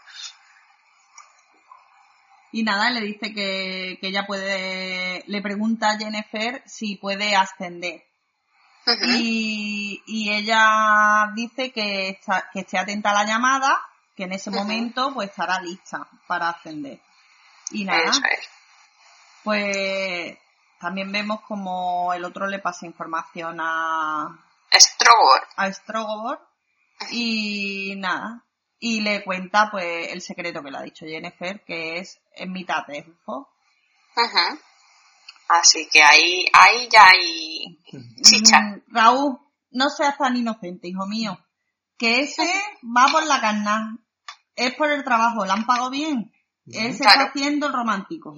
[2.51, 8.05] Y nada, le dice que, que ella puede, le pregunta a Jennifer si puede ascender
[9.07, 12.19] y, ella dice que,
[12.53, 13.81] que esté atenta a la llamada,
[14.15, 16.99] que en ese momento pues estará lista para ascender.
[17.71, 18.11] Y nada,
[19.43, 20.37] pues
[20.79, 24.39] también vemos como el otro le pasa información a
[24.71, 25.47] Strogor.
[25.55, 26.39] A Strogor
[27.11, 28.43] y nada,
[28.79, 32.85] y le cuenta pues el secreto que le ha dicho Jennifer, que es en mitad
[32.85, 33.49] de elfo.
[35.49, 37.79] Así que ahí, ahí ya hay
[38.23, 38.59] chicha.
[38.61, 39.37] Mm, Raúl,
[39.71, 41.37] no seas tan inocente, hijo mío.
[41.97, 42.43] Que ese
[42.83, 43.97] va por la carna.
[44.55, 46.31] Es por el trabajo, ¿le han pagado bien?
[46.65, 48.35] Él se está haciendo el romántico.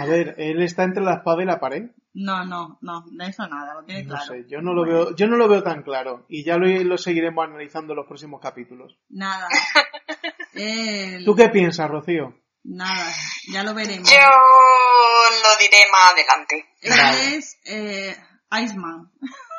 [0.00, 1.90] A ver, él está entre la espada y la pared.
[2.14, 4.26] No, no, no, de eso nada, lo tiene No claro.
[4.26, 6.26] sé, yo no lo veo, yo no lo veo tan claro.
[6.28, 8.98] Y ya lo, lo seguiremos analizando en los próximos capítulos.
[9.08, 9.48] Nada.
[10.54, 12.34] Él- ¿Tú qué piensas, Rocío?
[12.70, 13.14] Nada,
[13.50, 14.10] ya lo veremos.
[14.10, 16.66] Yo lo diré más adelante.
[16.86, 17.36] Vale.
[17.36, 18.14] es eh,
[18.62, 19.10] Iceman.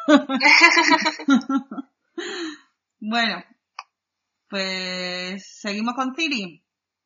[2.99, 3.43] bueno,
[4.49, 6.63] pues seguimos con Ciri,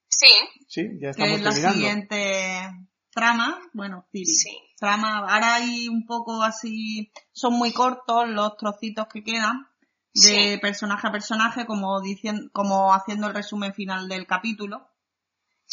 [0.09, 0.27] Sí,
[0.67, 1.77] Sí, ya que estamos es la terminando.
[1.77, 2.71] siguiente
[3.11, 3.59] trama.
[3.73, 4.25] Bueno, Ciri.
[4.25, 4.57] sí.
[4.77, 9.67] Trama, ahora hay un poco así, son muy cortos los trocitos que quedan
[10.13, 10.57] de Sí.
[10.61, 14.89] personaje a personaje, como diciendo, como haciendo el resumen final del capítulo.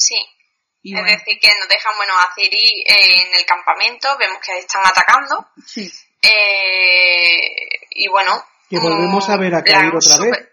[0.01, 0.17] Sí.
[0.83, 4.39] Y es bueno, decir, que nos dejan, bueno, a Ciri eh, en el campamento, vemos
[4.45, 5.49] que están atacando.
[5.67, 5.91] sí,
[6.23, 7.49] Eh,
[7.91, 8.43] y bueno.
[8.69, 10.47] Que volvemos a ver a Kair otra super- vez.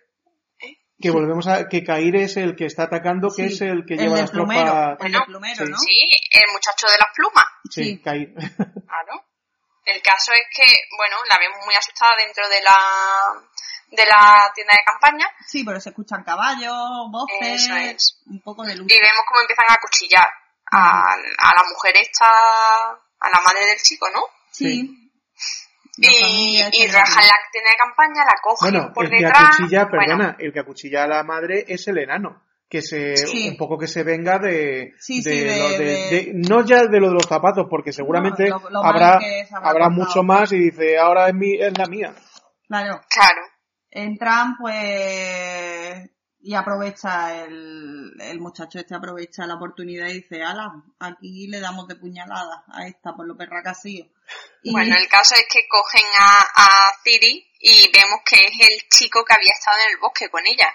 [1.00, 3.94] Que volvemos a, que Kair es el que está atacando, que Sí, es el que
[3.94, 4.90] el lleva las plumero, tropas.
[4.90, 5.72] el Bueno, del plumero, sí.
[5.72, 5.78] ¿no?
[5.78, 7.46] Sí, el muchacho de las plumas.
[7.70, 8.02] Sí, sí.
[8.02, 8.34] Kair.
[8.88, 9.24] Claro.
[9.86, 10.66] El caso es que,
[10.98, 12.76] bueno, la vemos muy asustada dentro de la,
[13.90, 16.76] de la tienda de campaña Sí, pero se escuchan caballos,
[17.12, 18.22] voces, es.
[18.28, 18.86] un poco de luz.
[18.92, 20.26] y vemos cómo empiezan a acuchillar
[20.72, 24.22] a, a la mujer esta, a la madre del chico, ¿no?
[24.52, 25.10] Sí.
[26.00, 29.44] Y, y rajan la tienda de campaña, la cogen Bueno, por el que detrás.
[29.56, 32.44] acuchilla, bueno, perdona, el que acuchilla a la madre es el enano.
[32.70, 33.48] Que se, Sí.
[33.50, 36.66] un poco que se venga de, Sí, de sí, de- lo de- de- de- no
[36.66, 40.22] ya de lo de los zapatos, porque seguramente lo- lo mal habrá, que habrá mucho
[40.22, 42.14] más y dice, ahora es mi, es la mía.
[42.68, 43.02] Claro.
[43.10, 43.42] Claro.
[43.98, 51.48] Entran, pues, y aprovecha el, el muchacho este aprovecha la oportunidad y dice, ala, aquí
[51.48, 54.06] le damos de puñalada a esta por lo perra que ha sido".
[54.62, 56.68] Y, Bueno, el caso es que cogen a, a
[57.04, 60.68] Ciri y vemos que es el chico que había estado en el bosque con ella,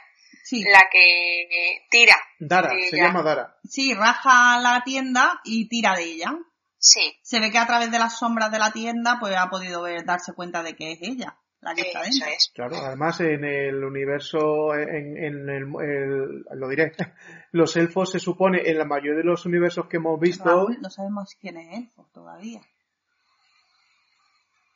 [0.45, 2.17] sí, la que tira.
[2.41, 3.07] Dara, de se ella.
[3.07, 3.57] llama Dara.
[3.63, 6.33] sí, raja la tienda y tira de ella.
[6.77, 9.83] Sí, Se ve que a través de las sombras de la tienda, pues ha podido
[9.83, 12.37] ver, darse cuenta de que es ella la que está eso dentro.
[12.37, 12.51] es.
[12.55, 16.93] Claro, además en el universo, en, en el, el- lo diré,
[17.53, 20.91] los elfos se supone, en la mayoría de los universos que hemos visto, Raúl, no
[20.91, 22.61] sabemos quién es elfo todavía.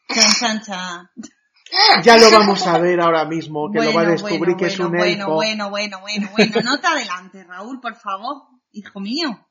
[0.08, 2.02] Chan, chan, chan.
[2.04, 4.66] ya lo vamos a ver ahora mismo, que lo va a Bueno, descubrir bueno, que
[4.66, 5.34] es bueno, un bueno, elfo.
[5.34, 9.45] Bueno, bueno, bueno, bueno, no te adelantes, Raúl, por favor, hijo mío.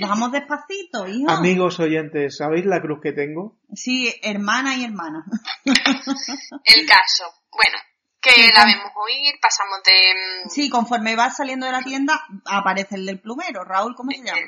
[0.00, 1.30] Vamos despacito, hijo.
[1.30, 3.58] Amigos oyentes, ¿sabéis la cruz que tengo?
[3.74, 5.24] Sí, hermana y hermana.
[5.64, 7.78] El caso, bueno,
[8.20, 9.92] que Sí, la vemos huir, pasamos de...
[10.44, 13.64] mm, Sí, conforme vas saliendo de la tienda, aparece el del plumero.
[13.64, 14.40] Raúl, ¿cómo se llama?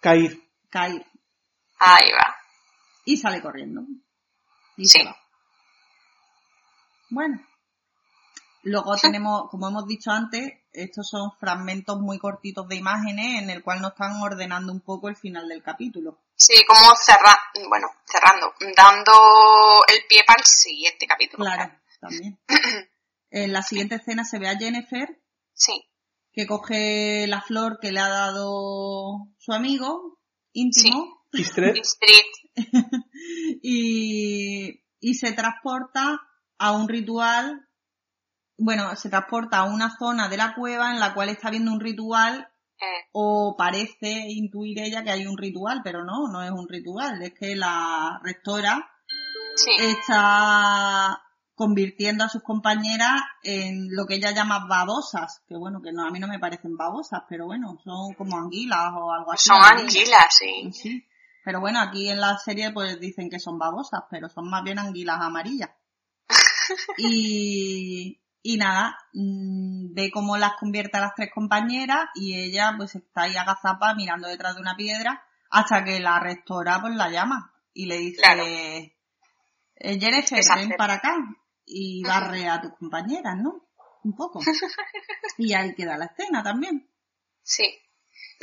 [0.00, 0.42] Cair.
[0.70, 1.04] Cair.
[1.78, 2.36] Ahí va.
[3.06, 3.82] Y sale corriendo.
[4.76, 4.98] Y Sí.
[4.98, 5.16] se va.
[7.08, 7.40] Bueno.
[8.66, 13.62] Luego tenemos, como hemos dicho antes, estos son fragmentos muy cortitos de imágenes en el
[13.62, 16.18] cual nos están ordenando un poco el final del capítulo.
[16.34, 17.38] Sí, como cerra...
[17.68, 19.12] bueno, cerrando, dando
[19.86, 21.44] el pie para el siguiente capítulo.
[21.44, 22.38] Claro, también.
[23.28, 25.20] En la siguiente escena se ve a Jennifer
[25.52, 25.84] Sí,
[26.32, 30.18] que coge la flor que le ha dado su amigo
[30.52, 31.22] íntimo.
[33.62, 36.20] Y, y se transporta
[36.58, 37.65] a un ritual,
[38.58, 41.80] bueno, se transporta a una zona de la cueva en la cual está viendo un
[41.80, 42.48] ritual
[42.78, 47.22] eh, o parece intuir ella que hay un ritual, pero no, no es un ritual,
[47.22, 48.90] es que la rectora
[49.56, 51.22] sí, está
[51.54, 56.10] convirtiendo a sus compañeras en lo que ella llama babosas, que bueno, que no, a
[56.10, 59.48] mí no me parecen babosas, pero bueno, son como anguilas o algo así.
[59.48, 59.88] son anguilas.
[59.88, 60.72] anguilas, sí.
[60.72, 61.06] Sí.
[61.46, 64.78] Pero bueno, aquí en la serie pues dicen que son babosas, pero son más bien
[64.78, 65.70] anguilas amarillas.
[66.98, 72.94] y, y nada, mm, ve cómo las convierte a las tres compañeras y ella pues
[72.94, 77.52] está ahí agazapa mirando detrás de una piedra hasta que la rectora pues la llama
[77.72, 78.44] y le dice, Claro.
[78.46, 78.94] eh,
[79.98, 81.16] Jennifer, ven para acá
[81.64, 83.66] y barre a tus compañeras, ¿no?
[84.04, 84.38] Un poco.
[85.38, 86.88] y ahí queda la escena también.
[87.42, 87.64] Sí.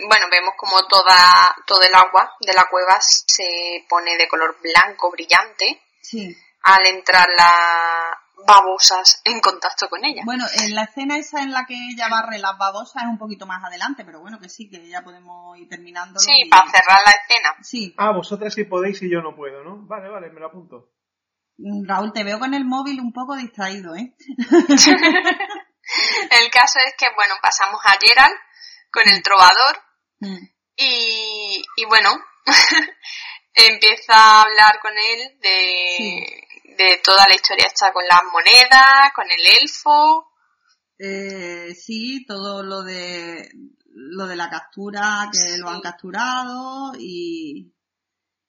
[0.08, 5.12] Bueno, vemos como toda, todo el agua de la cueva se pone de color blanco
[5.12, 6.36] brillante Sí.
[6.64, 10.22] al entrar las babosas en contacto con ella.
[10.26, 13.46] Bueno, en la escena esa en la que ella barre las babosas es un poquito
[13.46, 16.20] más adelante, pero bueno, que sí, que ya podemos ir terminando.
[16.20, 17.56] Sí, para cerrar la escena.
[17.62, 19.86] Sí, Ah, vosotras sí podéis y yo no puedo, ¿no?
[19.88, 20.90] Vale, vale, me lo apunto.
[21.58, 24.16] Mm, Raúl, te veo con el móvil un poco distraído, ¿eh?
[26.32, 28.36] El caso es que, bueno, pasamos a Gerald
[28.92, 29.78] con el trovador
[30.20, 30.38] Mm,
[30.78, 32.12] y, y bueno,
[33.54, 36.53] empieza a hablar con él de, Sí.
[36.78, 40.32] De toda la historia esta con las monedas, con el elfo.
[40.98, 43.50] Eh, sí, todo lo de
[43.96, 47.74] lo de la captura, que lo han capturado y,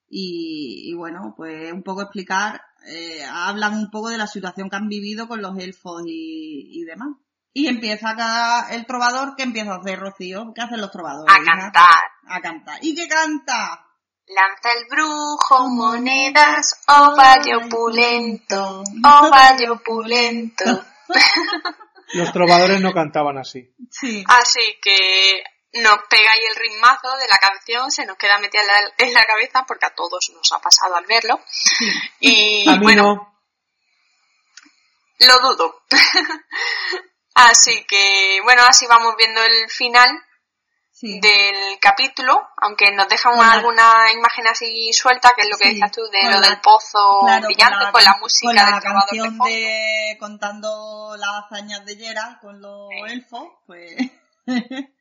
[0.07, 4.75] y, y bueno, pues un poco explicar, eh, hablan un poco de la situación que
[4.75, 7.09] han vivido con los elfos y, y demás.
[7.53, 10.51] Y empieza acá el trovador, que empieza a hacer Rocío?
[10.53, 11.33] ¿Qué hacen los trovadores?
[11.33, 12.11] A cantar.
[12.27, 12.79] A cantar.
[12.81, 13.84] ¿Y qué canta?
[14.27, 20.63] Lanza el brujo monedas, oh valle opulento, oh valle opulento.
[22.13, 23.71] Los trovadores no cantaban así.
[23.91, 24.23] Sí.
[24.27, 25.43] Así que
[25.73, 29.13] nos pega ahí el ritmazo de la canción, se nos queda metida en la, en
[29.13, 31.39] la cabeza porque a todos nos ha pasado al verlo.
[32.19, 33.39] Y A mí bueno, no.
[35.19, 35.83] lo dudo.
[37.35, 40.09] así que bueno, así vamos viendo el final
[41.13, 41.19] Sí.
[41.19, 45.69] del capítulo, aunque nos deja una- alguna imagen así suelta, que es lo que Sí,
[45.71, 48.65] decías tú, de con lo la- del pozo Claro, brillante, con la, música con la
[48.65, 49.45] del trovador de canción fondo.
[49.53, 53.13] de contando las hazañas de Geralt con los Sí.
[53.13, 53.95] elfos, pues.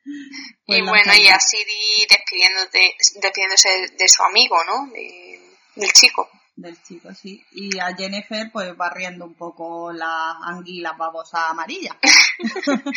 [0.67, 3.69] Y pues la bueno, y así di- despidiéndote, despidiéndose
[3.99, 4.87] de su amigo, ¿no?
[4.93, 5.41] De-
[5.77, 6.29] del chico.
[6.57, 7.45] Del chico, sí.
[7.53, 11.97] Y a Jennifer, pues barriendo un poco las anguilas babosas amarillas.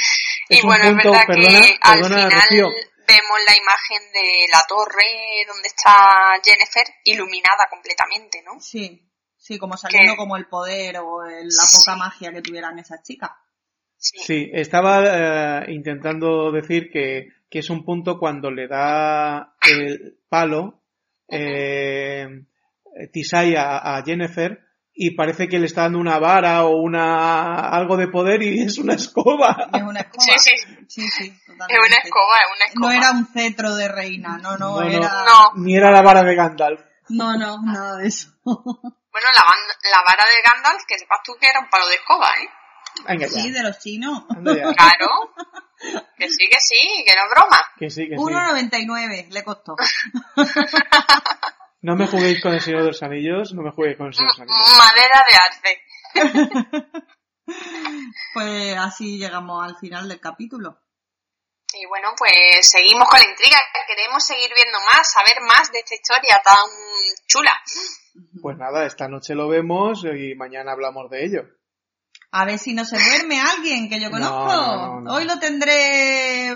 [0.49, 2.67] Y bueno, punto- es verdad perdona, que al perdona, final Rocío.
[3.07, 5.95] Vemos la imagen de la torre donde está
[6.43, 8.59] Jennifer iluminada completamente, ¿no?
[8.59, 10.17] Sí, sí, como saliendo ¿Qué?
[10.17, 11.77] como el poder o el- la Sí.
[11.77, 13.31] poca magia que tuvieran esas chicas.
[13.97, 14.17] Sí.
[14.19, 20.83] Sí, estaba eh, intentando decir que, que es un punto cuando le da el palo
[21.29, 22.27] eh,
[23.11, 24.59] Tisai a, a Jennifer
[24.93, 28.77] y parece que le está dando una vara o una algo de poder y es
[28.79, 29.69] una escoba.
[29.73, 30.23] Es una escoba.
[30.23, 31.87] Sí, sí, Sí, sí, es totalmente.
[31.87, 32.87] una escoba, es una escoba.
[32.87, 34.89] No era un cetro de reina, no, no, No, no.
[34.89, 35.25] era...
[35.25, 35.51] No.
[35.55, 36.81] Ni era la vara de Gandalf.
[37.09, 38.29] No, no, nada de eso.
[39.09, 42.49] Bueno, la, vara de Gandalf, que sepas tú que era un palo de escoba, ¿eh?
[43.07, 43.27] Venga.
[43.27, 44.25] Sí, de los chinos.
[44.29, 45.33] Claro.
[46.17, 47.57] que sí, que sí, que no es broma.
[47.79, 48.23] Que sí, que sí.
[48.23, 49.75] 1,99 le costó.
[51.79, 54.35] No me juguéis con el Señor de los Anillos, no me juguéis con el Señor
[54.35, 54.77] de los Anillos.
[54.77, 57.07] Madera de arce.
[58.33, 60.79] Pues así llegamos al final del capítulo.
[61.73, 63.57] Y bueno, pues seguimos con la intriga.
[63.87, 66.65] Queremos seguir viendo más, saber más de esta historia tan
[67.27, 67.51] chula.
[68.41, 71.41] Pues nada, esta noche lo vemos y mañana hablamos de ello.
[72.31, 74.45] A ver si no se duerme alguien que yo No, conozco.
[74.45, 75.13] no, no, no.
[75.13, 76.55] Hoy lo tendré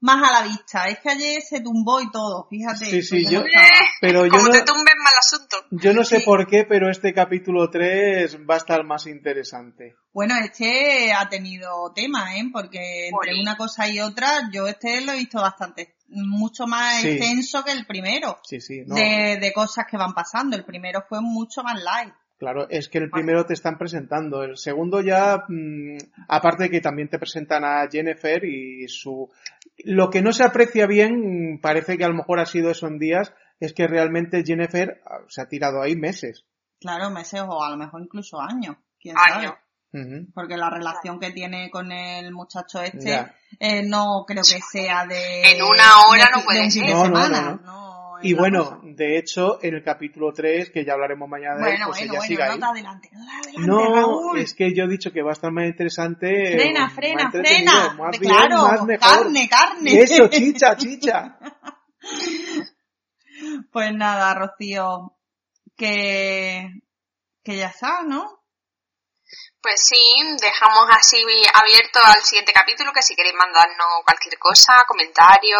[0.00, 0.88] más a la vista.
[0.88, 2.84] Es que ayer se tumbó y todo, fíjate.
[2.86, 3.42] Sí, sí, pues yo-.
[4.00, 5.56] Pero yo Como no, te tumbes mal asunto.
[5.72, 6.24] yo no sé Sí.
[6.24, 9.96] por qué, pero este capítulo 3 va a estar más interesante.
[10.18, 12.42] Bueno, este ha tenido tema, ¿eh?
[12.52, 17.10] Porque entre una cosa y otra, yo este lo he visto bastante, mucho más Sí.
[17.10, 18.40] extenso que el primero.
[18.42, 18.96] Sí, sí, no.
[18.96, 20.56] De, de cosas que van pasando.
[20.56, 22.12] El primero fue mucho más light.
[22.36, 24.42] Claro, es que el primero te están presentando.
[24.42, 29.30] El segundo ya, mm, aparte de que también te presentan a Jennifer y su...
[29.84, 32.88] Lo que no se aprecia bien, mm, parece que a lo mejor ha sido eso
[32.88, 36.44] en días, es que realmente Jennifer ah, se ha tirado ahí meses.
[36.80, 38.74] Claro, meses o a lo mejor incluso años.
[39.00, 39.52] ¿Quién Años.
[39.52, 39.67] sabe?
[40.34, 43.26] Porque la relación que tiene con el muchacho este
[43.58, 45.52] eh, no creo que sea de...
[45.52, 46.84] En una hora de no puede ser.
[46.86, 48.80] de No, no, semana, no, no es Y bueno, cosa.
[48.82, 52.12] de hecho, en el capítulo 3, que ya hablaremos mañana de él, Bueno, pues bueno,
[52.12, 52.48] ella bueno, sigue ahí.
[52.50, 54.38] adelante, adelante, No, Raúl.
[54.40, 56.26] es que yo he dicho que va a estar más interesante.
[56.52, 57.94] Frena, frena, frena.
[57.94, 59.08] Más De- bien, claro, más mejor.
[59.22, 60.00] carne, carne.
[60.02, 61.38] Eso, chicha, chicha.
[63.72, 65.16] Pues nada, Rocío,
[65.76, 66.68] que,
[67.44, 68.37] que ya está, ¿no?
[69.60, 69.98] Pues sí,
[70.40, 71.18] dejamos así
[71.52, 75.58] abierto al siguiente capítulo, que si queréis mandarnos cualquier cosa, comentarios,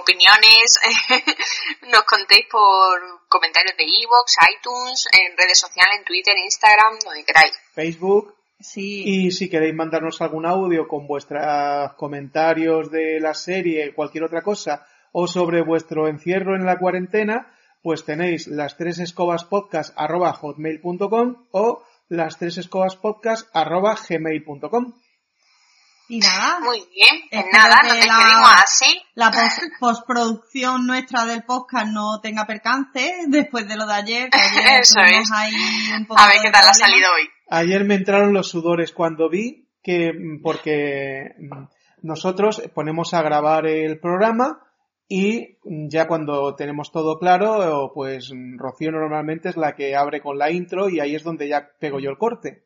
[0.00, 0.80] opiniones,
[1.92, 7.52] nos contéis por comentarios de iVoox, iTunes, en redes sociales, en Twitter, Instagram, donde queráis.
[7.74, 8.34] Facebook.
[8.60, 9.02] Sí.
[9.04, 14.86] Y si queréis mandarnos algún audio con vuestros comentarios de la serie, cualquier otra cosa,
[15.12, 21.46] o sobre vuestro encierro en la cuarentena, pues tenéis las tres escobas podcast arroba hotmail.com
[21.52, 24.92] o las tres escobas podcast arroba gmail.com.
[26.10, 29.02] Y nada, Muy bien, pues nada, que nos la- despedimos así.
[29.14, 34.38] la pos- postproducción nuestra del podcast no tenga percance después de lo de ayer, que
[34.40, 35.30] ayer Eso es.
[35.34, 35.52] ahí
[35.98, 37.28] un poco A ver qué tal ha salido hoy.
[37.50, 41.66] Ayer me entraron los sudores cuando vi que, mm, porque mm,
[42.02, 44.60] nosotros ponemos a grabar el programa
[45.08, 50.50] y ya cuando tenemos todo claro, pues Rocío normalmente es la que abre con la
[50.50, 52.64] intro y ahí es donde ya pego yo el corte.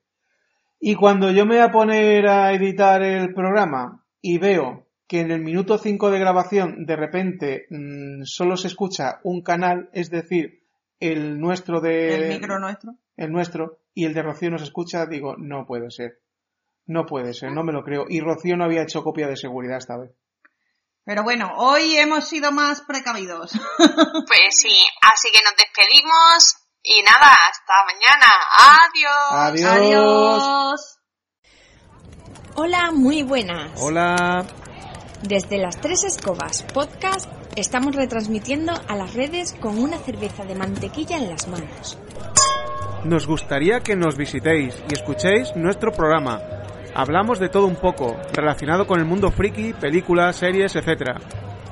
[0.80, 5.30] Y cuando yo me voy a poner a editar el programa y veo que en
[5.30, 10.64] el minuto 5 de grabación de repente mm, solo se escucha un canal, es decir,
[10.98, 12.96] el nuestro de El micro nuestro.
[13.16, 16.18] el nuestro, y el de Rocío nos escucha, digo, no puede ser.
[16.86, 18.06] No puede ser, no me lo creo.
[18.08, 20.10] Y Rocío no había hecho copia de seguridad esta vez.
[21.04, 23.52] Pero bueno, hoy hemos sido más precavidos.
[23.78, 28.28] Pues sí, así que nos despedimos y nada, hasta mañana.
[29.34, 29.64] Adiós.
[29.66, 30.98] Adiós.
[32.54, 33.72] Hola, muy buenas.
[33.80, 34.46] Hola.
[35.22, 41.16] Desde las Tres Escobas Podcast estamos retransmitiendo a las redes con una cerveza de mantequilla
[41.16, 41.98] en las manos.
[43.04, 46.61] Nos gustaría que nos visitéis y escuchéis nuestro programa.
[46.94, 51.18] Hablamos de todo un poco, relacionado con el mundo friki, películas, series, etc.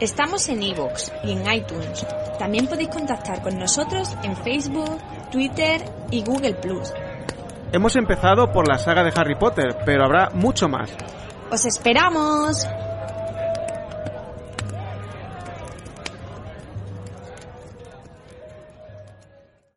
[0.00, 2.06] Estamos en iVoox y en iTunes.
[2.38, 4.98] También podéis contactar con nosotros en Facebook,
[5.30, 6.92] Twitter y Google Plus.
[7.70, 10.90] Hemos empezado por la saga de Harry Potter, pero habrá mucho más.
[11.50, 12.66] ¡Os esperamos!